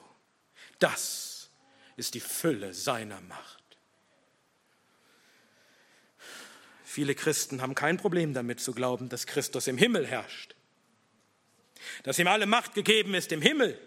[0.78, 1.50] Das
[1.96, 3.62] ist die Fülle seiner Macht.
[6.84, 10.54] Viele Christen haben kein Problem damit zu glauben, dass Christus im Himmel herrscht,
[12.04, 13.78] dass ihm alle Macht gegeben ist im Himmel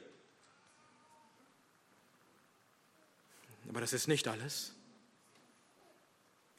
[3.69, 4.73] Aber das ist nicht alles.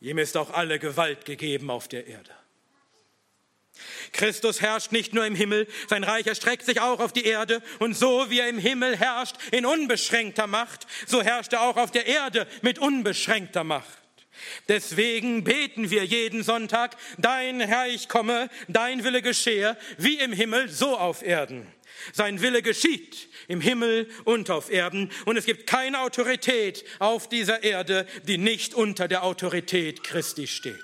[0.01, 2.31] Ihm ist auch alle Gewalt gegeben auf der Erde.
[4.13, 7.95] Christus herrscht nicht nur im Himmel, sein Reich erstreckt sich auch auf die Erde und
[7.97, 12.07] so wie er im Himmel herrscht in unbeschränkter Macht, so herrscht er auch auf der
[12.07, 13.99] Erde mit unbeschränkter Macht.
[14.69, 20.97] Deswegen beten wir jeden Sonntag, dein Reich komme, dein Wille geschehe, wie im Himmel, so
[20.97, 21.67] auf Erden.
[22.13, 27.63] Sein Wille geschieht im Himmel und auf Erden und es gibt keine Autorität auf dieser
[27.65, 30.77] Erde, die nicht unter der Autorität Christi steht.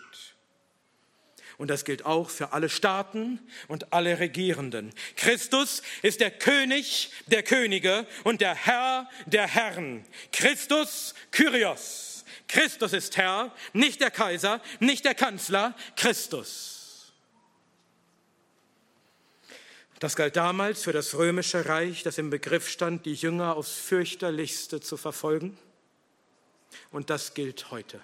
[1.59, 4.93] Und das gilt auch für alle Staaten und alle Regierenden.
[5.17, 10.05] Christus ist der König der Könige und der Herr der Herren.
[10.33, 12.25] Christus Kyrios.
[12.49, 16.76] Christus ist Herr, nicht der Kaiser, nicht der Kanzler, Christus.
[19.99, 24.81] Das galt damals für das römische Reich, das im Begriff stand, die Jünger aufs fürchterlichste
[24.81, 25.57] zu verfolgen.
[26.91, 28.01] Und das gilt heute.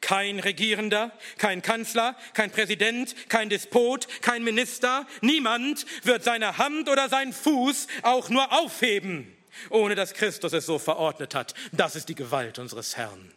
[0.00, 7.08] Kein Regierender, kein Kanzler, kein Präsident, kein Despot, kein Minister, niemand wird seine Hand oder
[7.08, 9.34] seinen Fuß auch nur aufheben,
[9.70, 11.54] ohne dass Christus es so verordnet hat.
[11.72, 13.35] Das ist die Gewalt unseres Herrn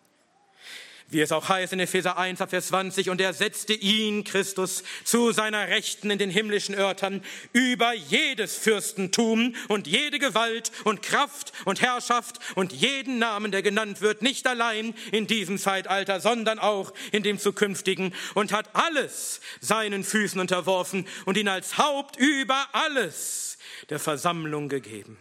[1.10, 5.32] wie es auch heißt in Epheser 1, Vers 20, und er setzte ihn, Christus, zu
[5.32, 11.82] seiner Rechten in den himmlischen Örtern über jedes Fürstentum und jede Gewalt und Kraft und
[11.82, 17.24] Herrschaft und jeden Namen, der genannt wird, nicht allein in diesem Zeitalter, sondern auch in
[17.24, 23.58] dem zukünftigen und hat alles seinen Füßen unterworfen und ihn als Haupt über alles
[23.90, 25.18] der Versammlung gegeben.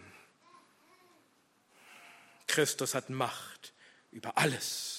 [2.47, 3.73] Christus hat Macht
[4.11, 4.98] über alles.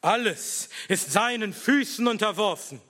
[0.00, 2.80] Alles ist seinen Füßen unterworfen.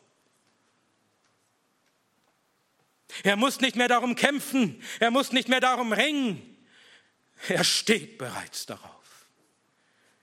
[3.24, 6.46] Er muss nicht mehr darum kämpfen, er muss nicht mehr darum ringen.
[7.48, 9.26] Er steht bereits darauf.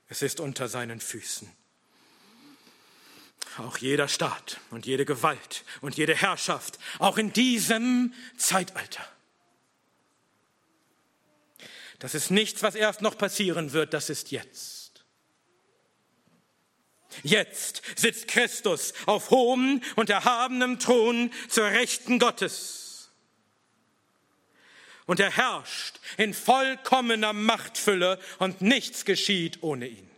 [0.08, 1.50] Es ist unter seinen Füßen.
[3.58, 9.04] Auch jeder Staat und jede Gewalt und jede Herrschaft, auch in diesem Zeitalter.
[11.98, 14.77] Das ist nichts, was erst noch passieren wird, das ist jetzt.
[17.22, 23.10] Jetzt sitzt Christus auf hohem und erhabenem Thron zur Rechten Gottes.
[25.06, 30.08] Und er herrscht in vollkommener Machtfülle und nichts geschieht ohne ihn.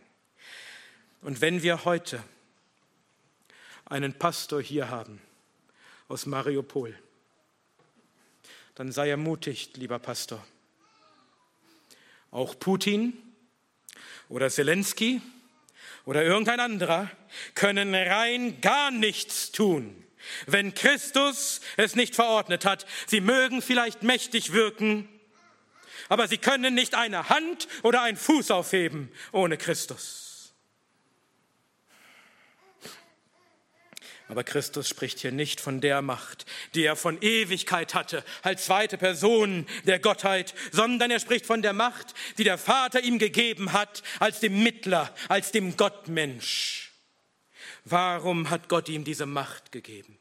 [1.21, 2.21] Und wenn wir heute
[3.85, 5.21] einen Pastor hier haben
[6.07, 6.97] aus Mariupol,
[8.75, 10.45] dann sei ermutigt, lieber Pastor.
[12.31, 13.17] Auch Putin
[14.27, 15.21] oder Zelensky
[16.11, 17.09] oder irgendein anderer
[17.55, 19.95] können rein gar nichts tun,
[20.45, 22.85] wenn Christus es nicht verordnet hat.
[23.07, 25.07] Sie mögen vielleicht mächtig wirken,
[26.09, 30.30] aber sie können nicht eine Hand oder einen Fuß aufheben ohne Christus.
[34.31, 38.97] Aber Christus spricht hier nicht von der Macht, die er von Ewigkeit hatte, als zweite
[38.97, 44.03] Person der Gottheit, sondern er spricht von der Macht, die der Vater ihm gegeben hat,
[44.19, 46.93] als dem Mittler, als dem Gottmensch.
[47.83, 50.17] Warum hat Gott ihm diese Macht gegeben?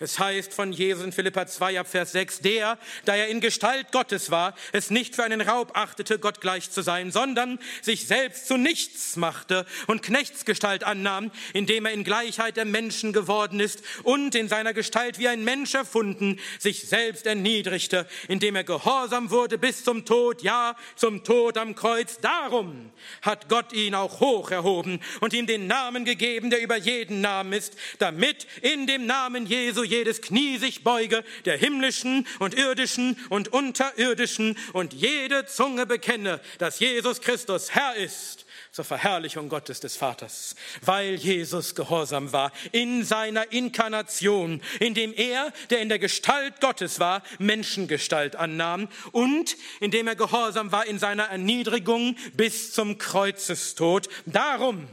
[0.00, 3.92] Es heißt von Jesus in Philippa 2 ab Vers 6, der, da er in Gestalt
[3.92, 8.48] Gottes war, es nicht für einen Raub achtete, Gott gleich zu sein, sondern sich selbst
[8.48, 14.34] zu nichts machte und Knechtsgestalt annahm, indem er in Gleichheit der Menschen geworden ist und
[14.34, 19.84] in seiner Gestalt wie ein Mensch erfunden, sich selbst erniedrigte, indem er gehorsam wurde bis
[19.84, 22.18] zum Tod, ja, zum Tod am Kreuz.
[22.20, 22.90] Darum
[23.22, 27.52] hat Gott ihn auch hoch erhoben und ihm den Namen gegeben, der über jeden Namen
[27.52, 33.52] ist, damit in dem Namen Jesu jedes Knie sich beuge, der himmlischen und irdischen und
[33.52, 40.56] unterirdischen, und jede Zunge bekenne, dass Jesus Christus Herr ist zur Verherrlichung Gottes des Vaters,
[40.82, 47.22] weil Jesus gehorsam war in seiner Inkarnation, indem er, der in der Gestalt Gottes war,
[47.38, 54.08] Menschengestalt annahm und indem er gehorsam war in seiner Erniedrigung bis zum Kreuzestod.
[54.26, 54.88] Darum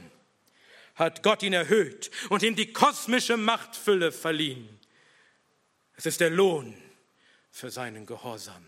[0.94, 4.81] hat Gott ihn erhöht und ihm die kosmische Machtfülle verliehen.
[6.02, 6.76] Es ist der Lohn
[7.52, 8.66] für seinen Gehorsam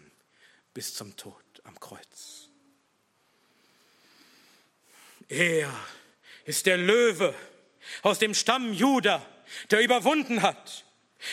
[0.72, 2.48] bis zum Tod am Kreuz.
[5.28, 5.74] Er
[6.46, 7.34] ist der Löwe
[8.04, 9.26] aus dem Stamm Juda,
[9.72, 10.86] der überwunden hat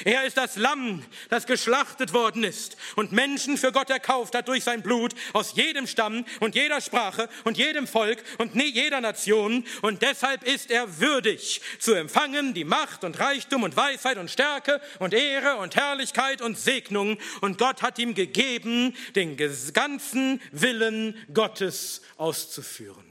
[0.05, 4.65] er ist das Lamm, das geschlachtet worden ist und Menschen für Gott erkauft hat durch
[4.65, 9.65] sein Blut aus jedem Stamm und jeder Sprache und jedem Volk und jeder Nation.
[9.83, 14.81] Und deshalb ist er würdig zu empfangen die Macht und Reichtum und Weisheit und Stärke
[14.99, 17.19] und Ehre und Herrlichkeit und Segnung.
[17.41, 19.37] Und Gott hat ihm gegeben, den
[19.73, 23.05] ganzen Willen Gottes auszuführen.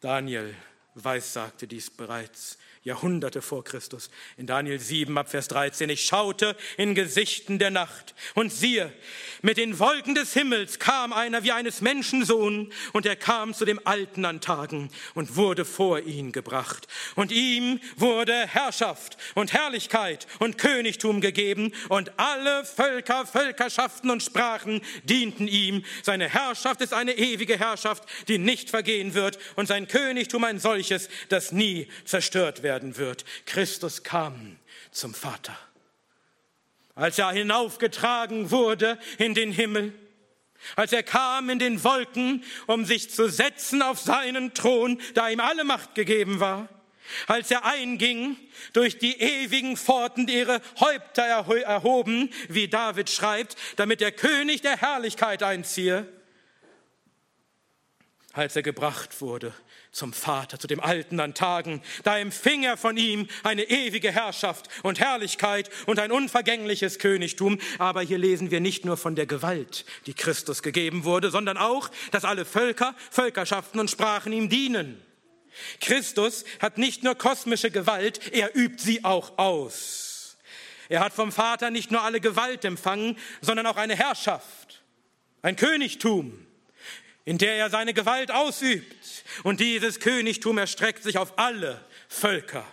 [0.00, 0.54] Daniel
[0.94, 4.10] weissagte dies bereits Jahrhunderte vor Christus.
[4.36, 8.92] In Daniel 7 ab Vers 13, ich schaute in Gesichten der Nacht und siehe,
[9.42, 13.80] mit den Wolken des Himmels kam einer wie eines Menschensohn und er kam zu dem
[13.84, 16.86] Alten an Tagen und wurde vor ihn gebracht.
[17.16, 24.80] Und ihm wurde Herrschaft und Herrlichkeit und Königtum gegeben und alle Völker, Völkerschaften und Sprachen
[25.02, 25.84] dienten ihm.
[26.04, 31.08] Seine Herrschaft ist eine ewige Herrschaft, die nicht vergehen wird und sein Königtum ein solches,
[31.30, 33.24] das nie zerstört wird werden wird.
[33.46, 34.58] Christus kam
[34.90, 35.56] zum Vater.
[36.94, 39.94] Als er hinaufgetragen wurde in den Himmel,
[40.74, 45.40] als er kam in den Wolken, um sich zu setzen auf seinen Thron, da ihm
[45.40, 46.68] alle Macht gegeben war,
[47.26, 48.36] als er einging
[48.74, 54.76] durch die ewigen Pforten, die ihre Häupter erhoben, wie David schreibt, damit der König der
[54.76, 56.06] Herrlichkeit einziehe,
[58.34, 59.54] als er gebracht wurde
[59.96, 61.82] zum Vater, zu dem Alten an Tagen.
[62.04, 67.58] Da empfing er von ihm eine ewige Herrschaft und Herrlichkeit und ein unvergängliches Königtum.
[67.78, 71.90] Aber hier lesen wir nicht nur von der Gewalt, die Christus gegeben wurde, sondern auch,
[72.10, 75.02] dass alle Völker, Völkerschaften und Sprachen ihm dienen.
[75.80, 80.36] Christus hat nicht nur kosmische Gewalt, er übt sie auch aus.
[80.90, 84.84] Er hat vom Vater nicht nur alle Gewalt empfangen, sondern auch eine Herrschaft,
[85.40, 86.45] ein Königtum
[87.26, 89.24] in der er seine Gewalt ausübt.
[89.42, 92.64] Und dieses Königtum erstreckt sich auf alle Völker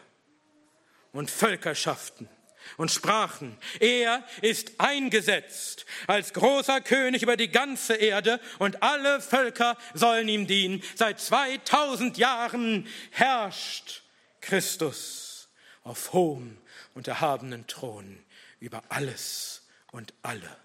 [1.12, 2.30] und Völkerschaften
[2.78, 3.58] und Sprachen.
[3.80, 10.47] Er ist eingesetzt als großer König über die ganze Erde und alle Völker sollen ihm
[10.47, 10.84] dienen.
[10.95, 14.04] Seit 2000 Jahren herrscht
[14.39, 15.49] Christus
[15.84, 16.58] auf hohem
[16.93, 18.24] und erhabenen Thron
[18.60, 20.62] über alles und alle.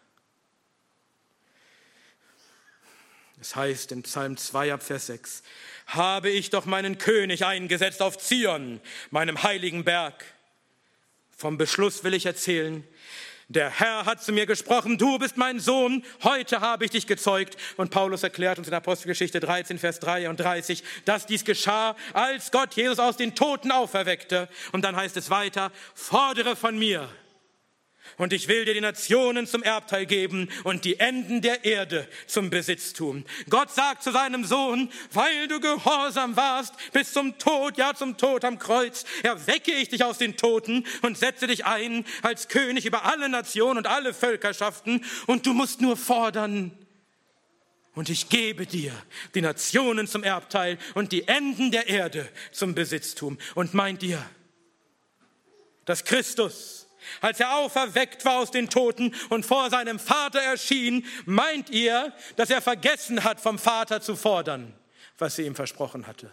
[3.41, 5.43] Es heißt im Psalm 2 ab Vers 6,
[5.87, 8.81] habe ich doch meinen König eingesetzt auf Zion,
[9.11, 10.25] meinem heiligen Berg.
[11.37, 12.83] Vom Beschluss will ich erzählen.
[13.51, 17.57] Der Herr hat zu mir gesprochen, du bist mein Sohn, heute habe ich dich gezeugt.
[17.77, 22.99] Und Paulus erklärt uns in Apostelgeschichte 13, Vers 33, dass dies geschah, als Gott Jesus
[22.99, 24.49] aus den Toten auferweckte.
[24.73, 27.09] Und dann heißt es weiter, fordere von mir,
[28.17, 32.51] und ich will dir die Nationen zum Erbteil geben und die Enden der Erde zum
[32.51, 33.25] Besitztum.
[33.51, 38.45] Gott sagt zu seinem Sohn, weil du gehorsam warst bis zum Tod, ja zum Tod
[38.45, 43.05] am Kreuz, erwecke ich dich aus den Toten und setze dich ein als König über
[43.05, 46.73] alle Nationen und alle Völkerschaften und du musst nur fordern,
[47.99, 48.93] und ich gebe dir
[49.35, 53.39] die Nationen zum Erbteil und die Enden der Erde zum Besitztum.
[53.57, 54.25] Und meint ihr,
[55.85, 56.87] dass Christus
[57.21, 62.51] als er auferweckt war aus den Toten und vor seinem Vater erschien, meint ihr, dass
[62.51, 64.75] er vergessen hat, vom Vater zu fordern,
[65.19, 66.31] was sie ihm versprochen hatte?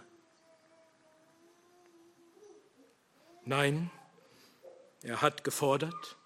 [3.45, 3.91] Nein,
[5.03, 6.17] er hat gefordert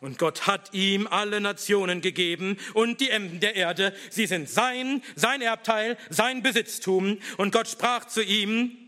[0.00, 3.94] und Gott hat ihm alle Nationen gegeben und die Enden der Erde.
[4.10, 7.18] Sie sind sein, sein Erbteil, sein Besitztum.
[7.36, 8.87] Und Gott sprach zu ihm,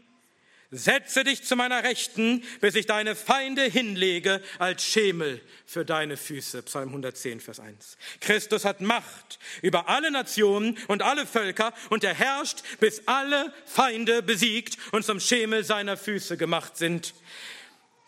[0.73, 6.63] Setze dich zu meiner Rechten, bis ich deine Feinde hinlege als Schemel für deine Füße.
[6.63, 7.97] Psalm 110, Vers 1.
[8.21, 14.23] Christus hat Macht über alle Nationen und alle Völker und er herrscht, bis alle Feinde
[14.23, 17.15] besiegt und zum Schemel seiner Füße gemacht sind.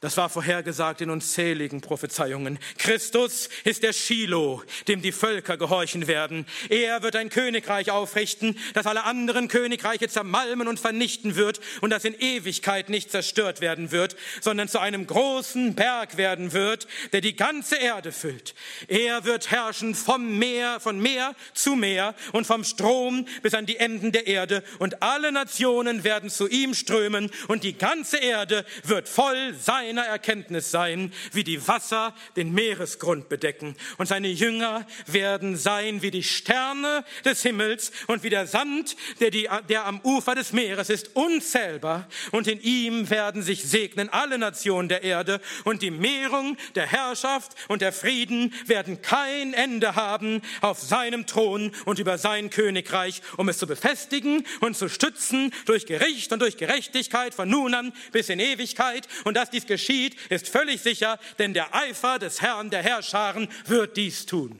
[0.02, 2.58] Das war vorhergesagt in unzähligen Prophezeiungen.
[2.76, 6.44] Christus ist der Shiloh, dem die Völker gehorchen werden.
[6.70, 12.04] Er wird ein Königreich aufrichten, das alle anderen Königreiche zermalmen und vernichten wird und das
[12.04, 17.36] in Ewigkeit nicht zerstört werden wird, sondern zu einem großen Berg werden wird, der die
[17.36, 18.56] ganze Erde füllt.
[18.88, 23.76] Er wird herrschen vom Meer, von Meer zu Meer und vom Strom bis an die
[23.76, 29.08] Enden der Erde und alle Nationen werden zu ihm strömen und die ganze Erde wird
[29.08, 33.76] voll sein seiner Erkenntnis sein, wie die Wasser den Meeresgrund bedecken.
[33.98, 39.30] Und seine Jünger werden sein wie die Sterne des Himmels und wie der Sand, der,
[39.30, 42.08] die, der am Ufer des Meeres ist, unzählbar.
[42.30, 45.42] Und in ihm werden sich segnen alle Nationen der Erde.
[45.64, 51.70] Und die Mehrung der Herrschaft und der Frieden werden kein Ende haben auf seinem Thron
[51.84, 56.56] und über sein Königreich, um es zu befestigen und zu stützen durch Gericht und durch
[56.56, 59.06] Gerechtigkeit von nun an bis in Ewigkeit.
[59.24, 63.96] Und dass dies geschieht, ist völlig sicher, denn der Eifer des Herrn der Herrscharen wird
[63.96, 64.58] dies tun.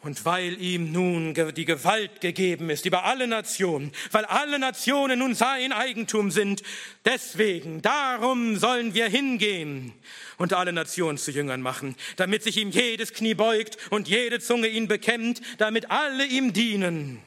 [0.00, 5.34] Und weil ihm nun die Gewalt gegeben ist über alle Nationen, weil alle Nationen nun
[5.34, 6.62] sein Eigentum sind,
[7.04, 9.92] deswegen, darum sollen wir hingehen
[10.38, 14.68] und alle Nationen zu Jüngern machen, damit sich ihm jedes Knie beugt und jede Zunge
[14.68, 17.20] ihn bekennt, damit alle ihm dienen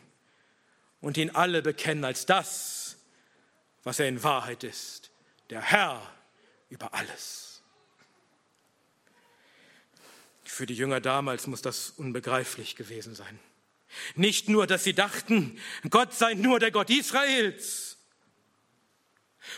[1.01, 2.97] und ihn alle bekennen als das,
[3.84, 5.09] was er in Wahrheit ist
[5.50, 6.02] der Herr
[6.70, 7.62] über alles.
[10.43, 13.39] Für die Jünger damals muss das unbegreiflich gewesen sein.
[14.16, 17.97] Nicht nur, dass sie dachten, Gott sei nur der Gott Israels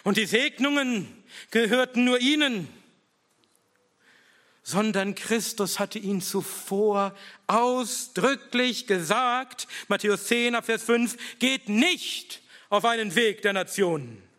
[0.03, 2.69] und die Segnungen gehörten nur ihnen,
[4.63, 7.15] sondern Christus hatte ihnen zuvor
[7.47, 14.30] ausdrücklich gesagt, Matthäus 10, Vers 5, geht nicht auf einen Weg der Nationen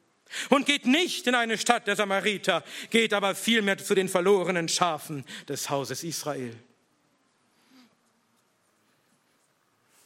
[0.49, 5.25] und geht nicht in eine Stadt der Samariter, geht aber vielmehr zu den verlorenen Schafen
[5.49, 6.57] des Hauses Israel.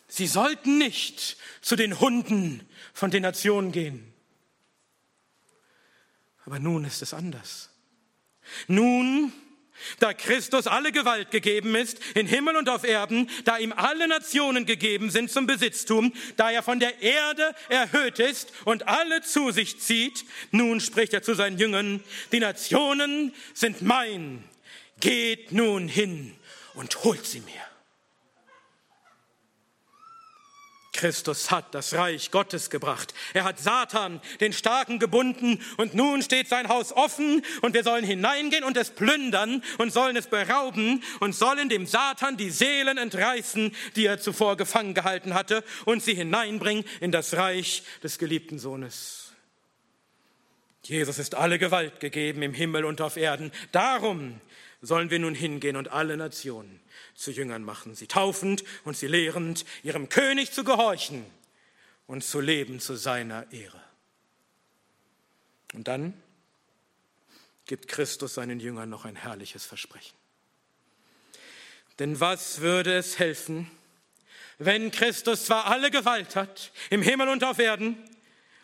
[0.09, 4.14] Sie sollten nicht zu den Hunden von den Nationen gehen.
[6.47, 7.70] Aber nun ist es anders.
[8.68, 9.33] Nun
[9.99, 14.66] da Christus alle Gewalt gegeben ist, in Himmel und auf Erden, da ihm alle Nationen
[14.66, 19.81] gegeben sind zum Besitztum, da er von der Erde erhöht ist und alle zu sich
[19.81, 22.03] zieht, nun spricht er zu seinen Jüngern,
[22.33, 24.45] die Nationen sind mein,
[25.01, 26.35] geht nun hin
[26.74, 27.76] und holt sie mir.
[30.97, 33.15] Christus hat das Reich Gottes gebracht.
[33.35, 38.05] Er hat Satan, den Starken, gebunden und nun steht sein Haus offen und wir sollen
[38.05, 43.75] hineingehen und es plündern und sollen es berauben und sollen dem Satan die Seelen entreißen,
[43.95, 49.33] die er zuvor gefangen gehalten hatte und sie hineinbringen in das Reich des geliebten Sohnes.
[50.83, 53.51] Jesus ist alle Gewalt gegeben im Himmel und auf Erden.
[53.73, 54.41] Darum
[54.81, 56.81] sollen wir nun hingehen und alle Nationen
[57.17, 61.25] zu Jüngern machen, sie taufend und sie lehrend, ihrem König zu gehorchen
[62.07, 63.81] und zu leben zu seiner Ehre.
[65.75, 66.14] Und dann
[67.64, 70.14] gibt Christus seinen Jüngern noch ein herrliches Versprechen.
[71.99, 73.71] Denn was würde es helfen,
[74.59, 77.97] wenn Christus zwar alle Gewalt hat, im Himmel und auf Erden,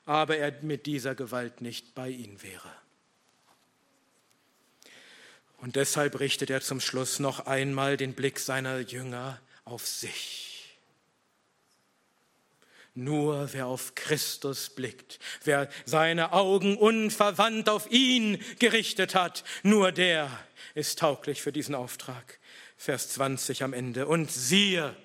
[0.05, 2.82] aber er mit dieser Gewalt nicht bei ihnen wäre?
[5.63, 10.77] Und deshalb richtet er zum Schluss noch einmal den Blick seiner Jünger auf sich.
[12.95, 20.29] Nur wer auf Christus blickt, wer seine Augen unverwandt auf ihn gerichtet hat, nur der
[20.75, 22.41] ist tauglich für diesen Auftrag.
[22.77, 24.09] Vers 20 am Ende.
[24.09, 24.97] Und siehe,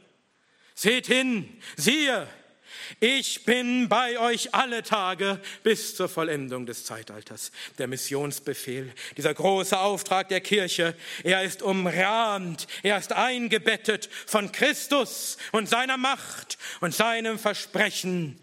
[0.74, 2.28] seht hin, siehe,
[3.00, 7.52] ich bin bei euch alle Tage bis zur Vollendung des Zeitalters.
[7.78, 15.38] Der Missionsbefehl, dieser große Auftrag der Kirche, er ist umrahmt, er ist eingebettet von Christus
[15.52, 18.40] und seiner Macht und seinem Versprechen,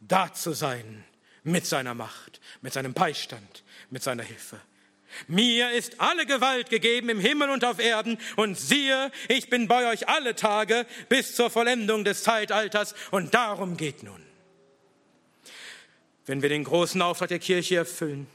[0.00, 1.04] da zu sein
[1.42, 4.60] mit seiner Macht, mit seinem Beistand, mit seiner Hilfe.
[5.28, 9.90] Mir ist alle Gewalt gegeben im Himmel und auf Erden, und siehe, ich bin bei
[9.90, 14.22] euch alle Tage bis zur Vollendung des Zeitalters, und darum geht nun.
[16.26, 18.26] Wenn wir den großen Auftrag der Kirche erfüllen,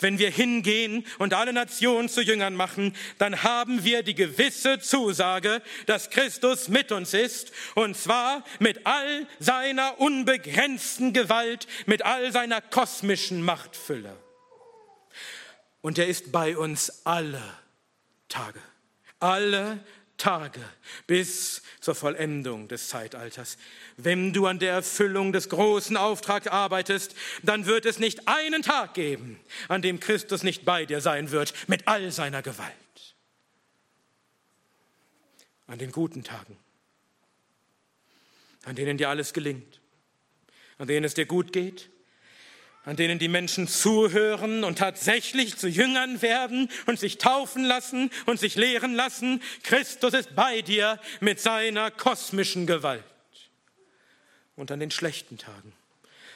[0.00, 5.60] wenn wir hingehen und alle Nationen zu Jüngern machen, dann haben wir die gewisse Zusage,
[5.86, 12.60] dass Christus mit uns ist, und zwar mit all seiner unbegrenzten Gewalt, mit all seiner
[12.60, 14.16] kosmischen Machtfülle
[15.82, 17.42] und er ist bei uns alle
[18.28, 18.60] Tage.
[19.18, 19.84] Alle
[20.16, 20.60] Tage
[21.06, 23.58] bis zur Vollendung des Zeitalters.
[23.96, 28.94] Wenn du an der Erfüllung des großen Auftrags arbeitest, dann wird es nicht einen Tag
[28.94, 32.72] geben, an dem Christus nicht bei dir sein wird, mit all seiner Gewalt.
[35.66, 36.56] An den guten Tagen,
[38.64, 39.80] an denen dir alles gelingt,
[40.78, 41.90] an denen es dir gut geht,
[42.84, 48.40] an denen die Menschen zuhören und tatsächlich zu Jüngern werden und sich taufen lassen und
[48.40, 49.42] sich lehren lassen.
[49.62, 53.04] Christus ist bei dir mit seiner kosmischen Gewalt.
[54.56, 55.72] Und an den schlechten Tagen,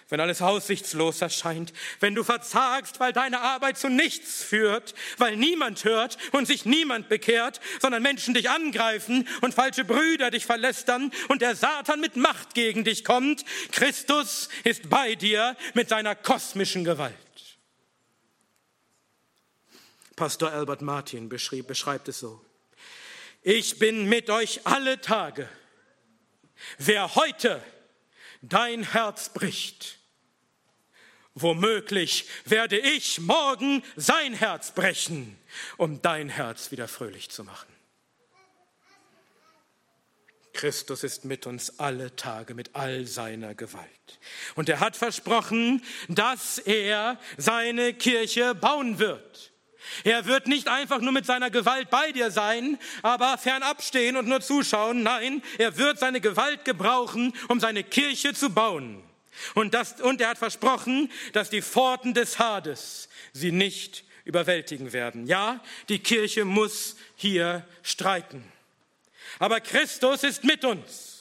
[0.08, 5.84] wenn alles aussichtslos erscheint, wenn du verzagst, weil deine Arbeit zu nichts führt, weil niemand
[5.84, 11.42] hört und sich niemand bekehrt, sondern Menschen dich angreifen und falsche Brüder dich verlästern und
[11.42, 17.14] der Satan mit Macht gegen dich kommt, Christus ist bei dir mit seiner kosmischen Gewalt.
[20.14, 22.40] Pastor Albert Martin beschrieb, beschreibt es so.
[23.42, 25.48] Ich bin mit euch alle Tage.
[26.78, 27.62] Wer heute
[28.40, 29.95] dein Herz bricht,
[31.36, 35.38] womöglich werde ich morgen sein Herz brechen,
[35.76, 37.68] um dein Herz wieder fröhlich zu machen.
[40.54, 44.18] Christus ist mit uns alle Tage mit all seiner Gewalt.
[44.54, 49.52] Und er hat versprochen, dass er seine Kirche bauen wird.
[50.02, 54.26] Er wird nicht einfach nur mit seiner Gewalt bei dir sein, aber fernab stehen und
[54.26, 55.02] nur zuschauen.
[55.02, 59.02] Nein, er wird seine Gewalt gebrauchen, um seine Kirche zu bauen.
[59.54, 65.26] Und, das, und er hat versprochen, dass die Pforten des Hades sie nicht überwältigen werden.
[65.26, 68.44] Ja, die Kirche muss hier streiten.
[69.38, 71.15] Aber Christus ist mit uns.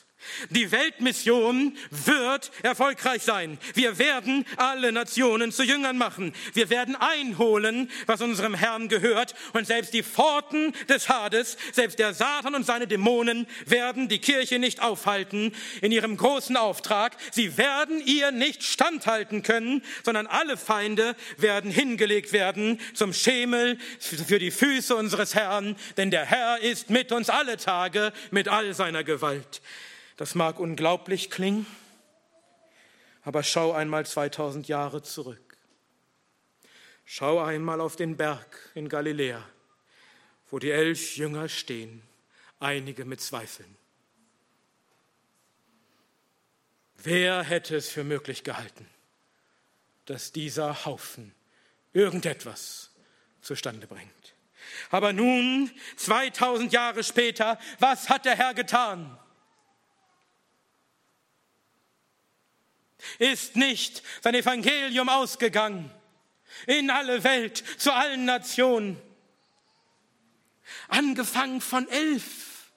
[0.50, 3.58] Die Weltmission wird erfolgreich sein.
[3.74, 6.34] Wir werden alle Nationen zu Jüngern machen.
[6.54, 9.36] Wir werden einholen, was unserem Herrn gehört.
[9.54, 14.60] Und selbst die Pforten des Hades, selbst der Satan und seine Dämonen werden die Kirche
[14.60, 17.18] nicht aufhalten in ihrem großen Auftrag.
[17.32, 24.40] Sie werden ihr nicht standhalten können, sondern alle Feinde werden hingelegt werden zum Schemel für
[24.40, 25.76] die Füße unseres Herrn.
[25.98, 29.62] Denn der Herr ist mit uns alle Tage mit all seiner Gewalt.
[30.18, 31.66] Das mag unglaublich klingen,
[33.24, 35.58] aber schau einmal 2000 Jahre zurück.
[37.04, 39.44] Schau einmal auf den Berg in Galiläa,
[40.50, 42.02] wo die elf Jünger stehen,
[42.60, 43.76] einige mit Zweifeln.
[46.98, 48.88] Wer hätte es für möglich gehalten,
[50.06, 51.36] dass dieser Haufen
[51.94, 52.90] irgendetwas
[53.42, 54.12] zustande bringt?
[54.90, 59.20] Aber nun, 2000 Jahre später, was hat der Herr getan?
[63.20, 65.92] Ist nicht sein Evangelium ausgegangen
[66.68, 68.98] in alle Welt, zu allen Nationen.
[70.88, 72.72] Angefangen von elf.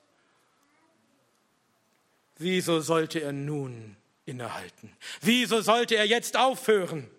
[2.37, 4.97] Wieso sollte er nun innehalten?
[5.21, 7.11] Wieso sollte er jetzt aufhören?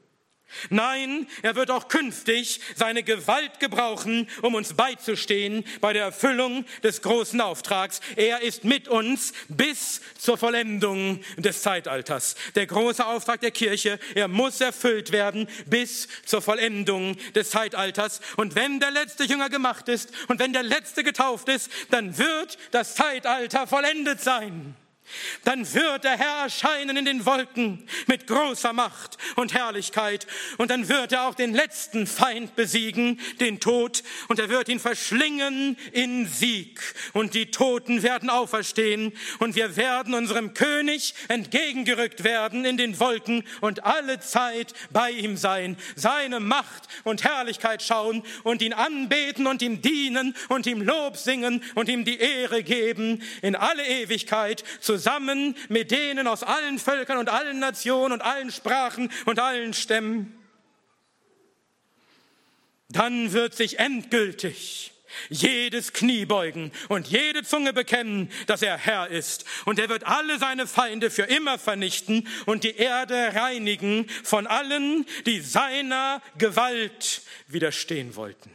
[0.69, 7.01] Nein, er wird auch künftig seine Gewalt gebrauchen, um uns beizustehen bei der Erfüllung des
[7.01, 8.01] großen Auftrags.
[8.15, 12.35] Er ist mit uns bis zur Vollendung des Zeitalters.
[12.55, 18.21] Der große Auftrag der Kirche, er muss erfüllt werden bis zur Vollendung des Zeitalters.
[18.37, 22.57] Und wenn der letzte Jünger gemacht ist und wenn der letzte getauft ist, dann wird
[22.71, 24.75] das Zeitalter vollendet sein.
[25.43, 30.27] Dann wird der Herr erscheinen in den Wolken mit großer Macht und Herrlichkeit.
[30.57, 34.03] Und dann wird er auch den letzten Feind besiegen, den Tod.
[34.27, 36.79] Und er wird ihn verschlingen in Sieg.
[37.13, 39.13] Und die Toten werden auferstehen.
[39.39, 45.37] Und wir werden unserem König entgegengerückt werden in den Wolken und alle Zeit bei ihm
[45.37, 45.77] sein.
[45.95, 51.63] Seine Macht und Herrlichkeit schauen und ihn anbeten und ihm dienen und ihm Lob singen
[51.75, 57.17] und ihm die Ehre geben in alle Ewigkeit zu zusammen mit denen aus allen Völkern
[57.17, 60.35] und allen Nationen und allen Sprachen und allen Stämmen.
[62.89, 64.91] Dann wird sich endgültig
[65.29, 69.45] jedes Knie beugen und jede Zunge bekennen, dass er Herr ist.
[69.65, 75.05] Und er wird alle seine Feinde für immer vernichten und die Erde reinigen von allen,
[75.25, 78.51] die seiner Gewalt widerstehen wollten.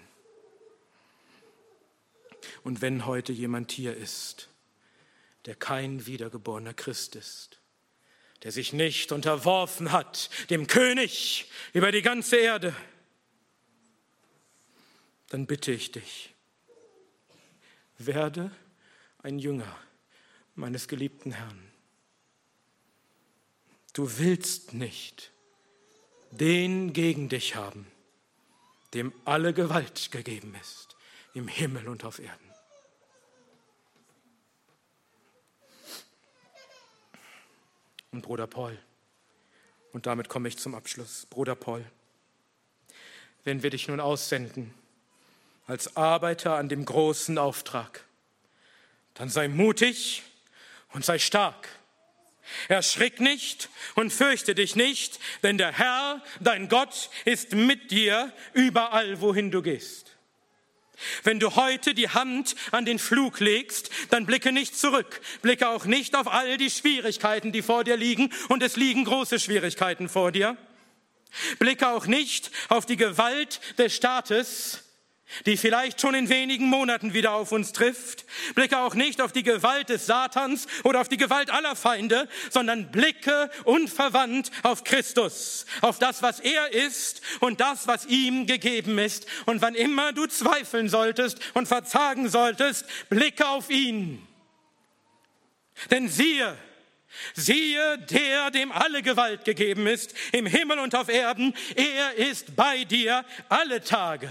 [2.62, 4.48] Und wenn heute jemand hier ist,
[5.46, 7.60] der kein wiedergeborener Christ ist,
[8.42, 12.74] der sich nicht unterworfen hat dem König über die ganze Erde,
[15.28, 16.34] dann bitte ich dich,
[17.98, 18.50] werde
[19.22, 19.76] ein Jünger
[20.54, 21.70] meines geliebten Herrn.
[23.92, 25.32] Du willst nicht
[26.30, 27.86] den gegen dich haben,
[28.92, 30.96] dem alle Gewalt gegeben ist,
[31.32, 32.53] im Himmel und auf Erden.
[38.14, 38.78] Und Bruder Paul,
[39.92, 41.84] und damit komme ich zum Abschluss, Bruder Paul,
[43.42, 44.72] wenn wir dich nun aussenden
[45.66, 48.04] als Arbeiter an dem großen Auftrag,
[49.14, 50.22] dann sei mutig
[50.92, 51.68] und sei stark.
[52.68, 59.20] Erschrick nicht und fürchte dich nicht, denn der Herr, dein Gott, ist mit dir überall,
[59.22, 60.13] wohin du gehst.
[61.22, 65.84] Wenn du heute die Hand an den Flug legst, dann blicke nicht zurück, blicke auch
[65.84, 70.32] nicht auf all die Schwierigkeiten, die vor dir liegen, und es liegen große Schwierigkeiten vor
[70.32, 70.56] dir.
[71.58, 74.83] Blicke auch nicht auf die Gewalt des Staates,
[75.46, 78.24] die vielleicht schon in wenigen Monaten wieder auf uns trifft.
[78.54, 82.90] Blicke auch nicht auf die Gewalt des Satans oder auf die Gewalt aller Feinde, sondern
[82.90, 89.26] blicke unverwandt auf Christus, auf das, was er ist und das, was ihm gegeben ist.
[89.46, 94.26] Und wann immer du zweifeln solltest und verzagen solltest, blicke auf ihn.
[95.90, 96.56] Denn siehe,
[97.34, 102.82] Siehe, der, dem alle Gewalt gegeben ist, im Himmel und auf Erden, er ist bei
[102.82, 104.28] dir alle Tage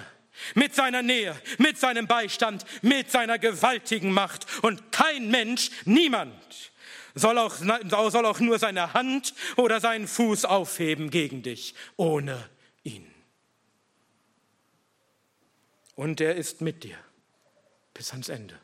[0.56, 4.46] mit seiner Nähe, mit seinem Beistand, mit seiner gewaltigen Macht.
[4.64, 6.34] Und kein Mensch, niemand
[7.16, 12.50] soll auch, soll auch nur seine Hand oder seinen Fuß aufheben gegen dich, ohne
[12.84, 13.10] ihn.
[15.96, 16.98] Und er ist mit dir
[17.94, 18.60] bis ans Ende.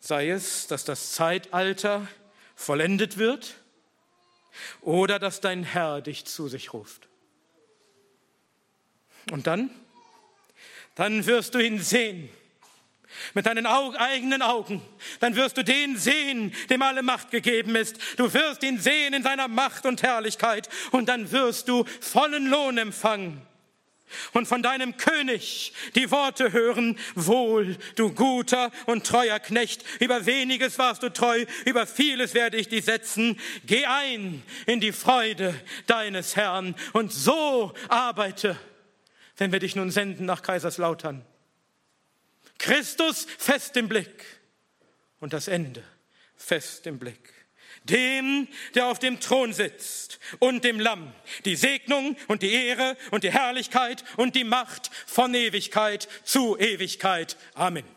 [0.00, 2.06] Sei es, dass das Zeitalter
[2.54, 3.54] vollendet wird
[4.80, 7.08] oder dass dein Herr dich zu sich ruft.
[9.30, 9.70] Und dann?
[10.94, 12.28] Dann wirst du ihn sehen.
[13.34, 14.82] Mit deinen eigenen Augen.
[15.20, 17.98] Dann wirst du den sehen, dem alle Macht gegeben ist.
[18.16, 20.68] Du wirst ihn sehen in seiner Macht und Herrlichkeit.
[20.92, 23.42] Und dann wirst du vollen Lohn empfangen.
[24.32, 30.78] Und von deinem König die Worte hören, wohl, du guter und treuer Knecht, über weniges
[30.78, 33.38] warst du treu, über vieles werde ich dich setzen.
[33.66, 38.56] Geh ein in die Freude deines Herrn und so arbeite
[39.36, 41.24] wenn wir dich nun senden nach Kaiserslautern.
[42.58, 44.24] Christus fest im Blick
[45.20, 45.82] und das Ende
[46.36, 47.32] fest im Blick.
[47.84, 51.12] Dem, der auf dem Thron sitzt und dem Lamm,
[51.44, 57.36] die Segnung und die Ehre und die Herrlichkeit und die Macht von Ewigkeit zu Ewigkeit.
[57.54, 57.95] Amen.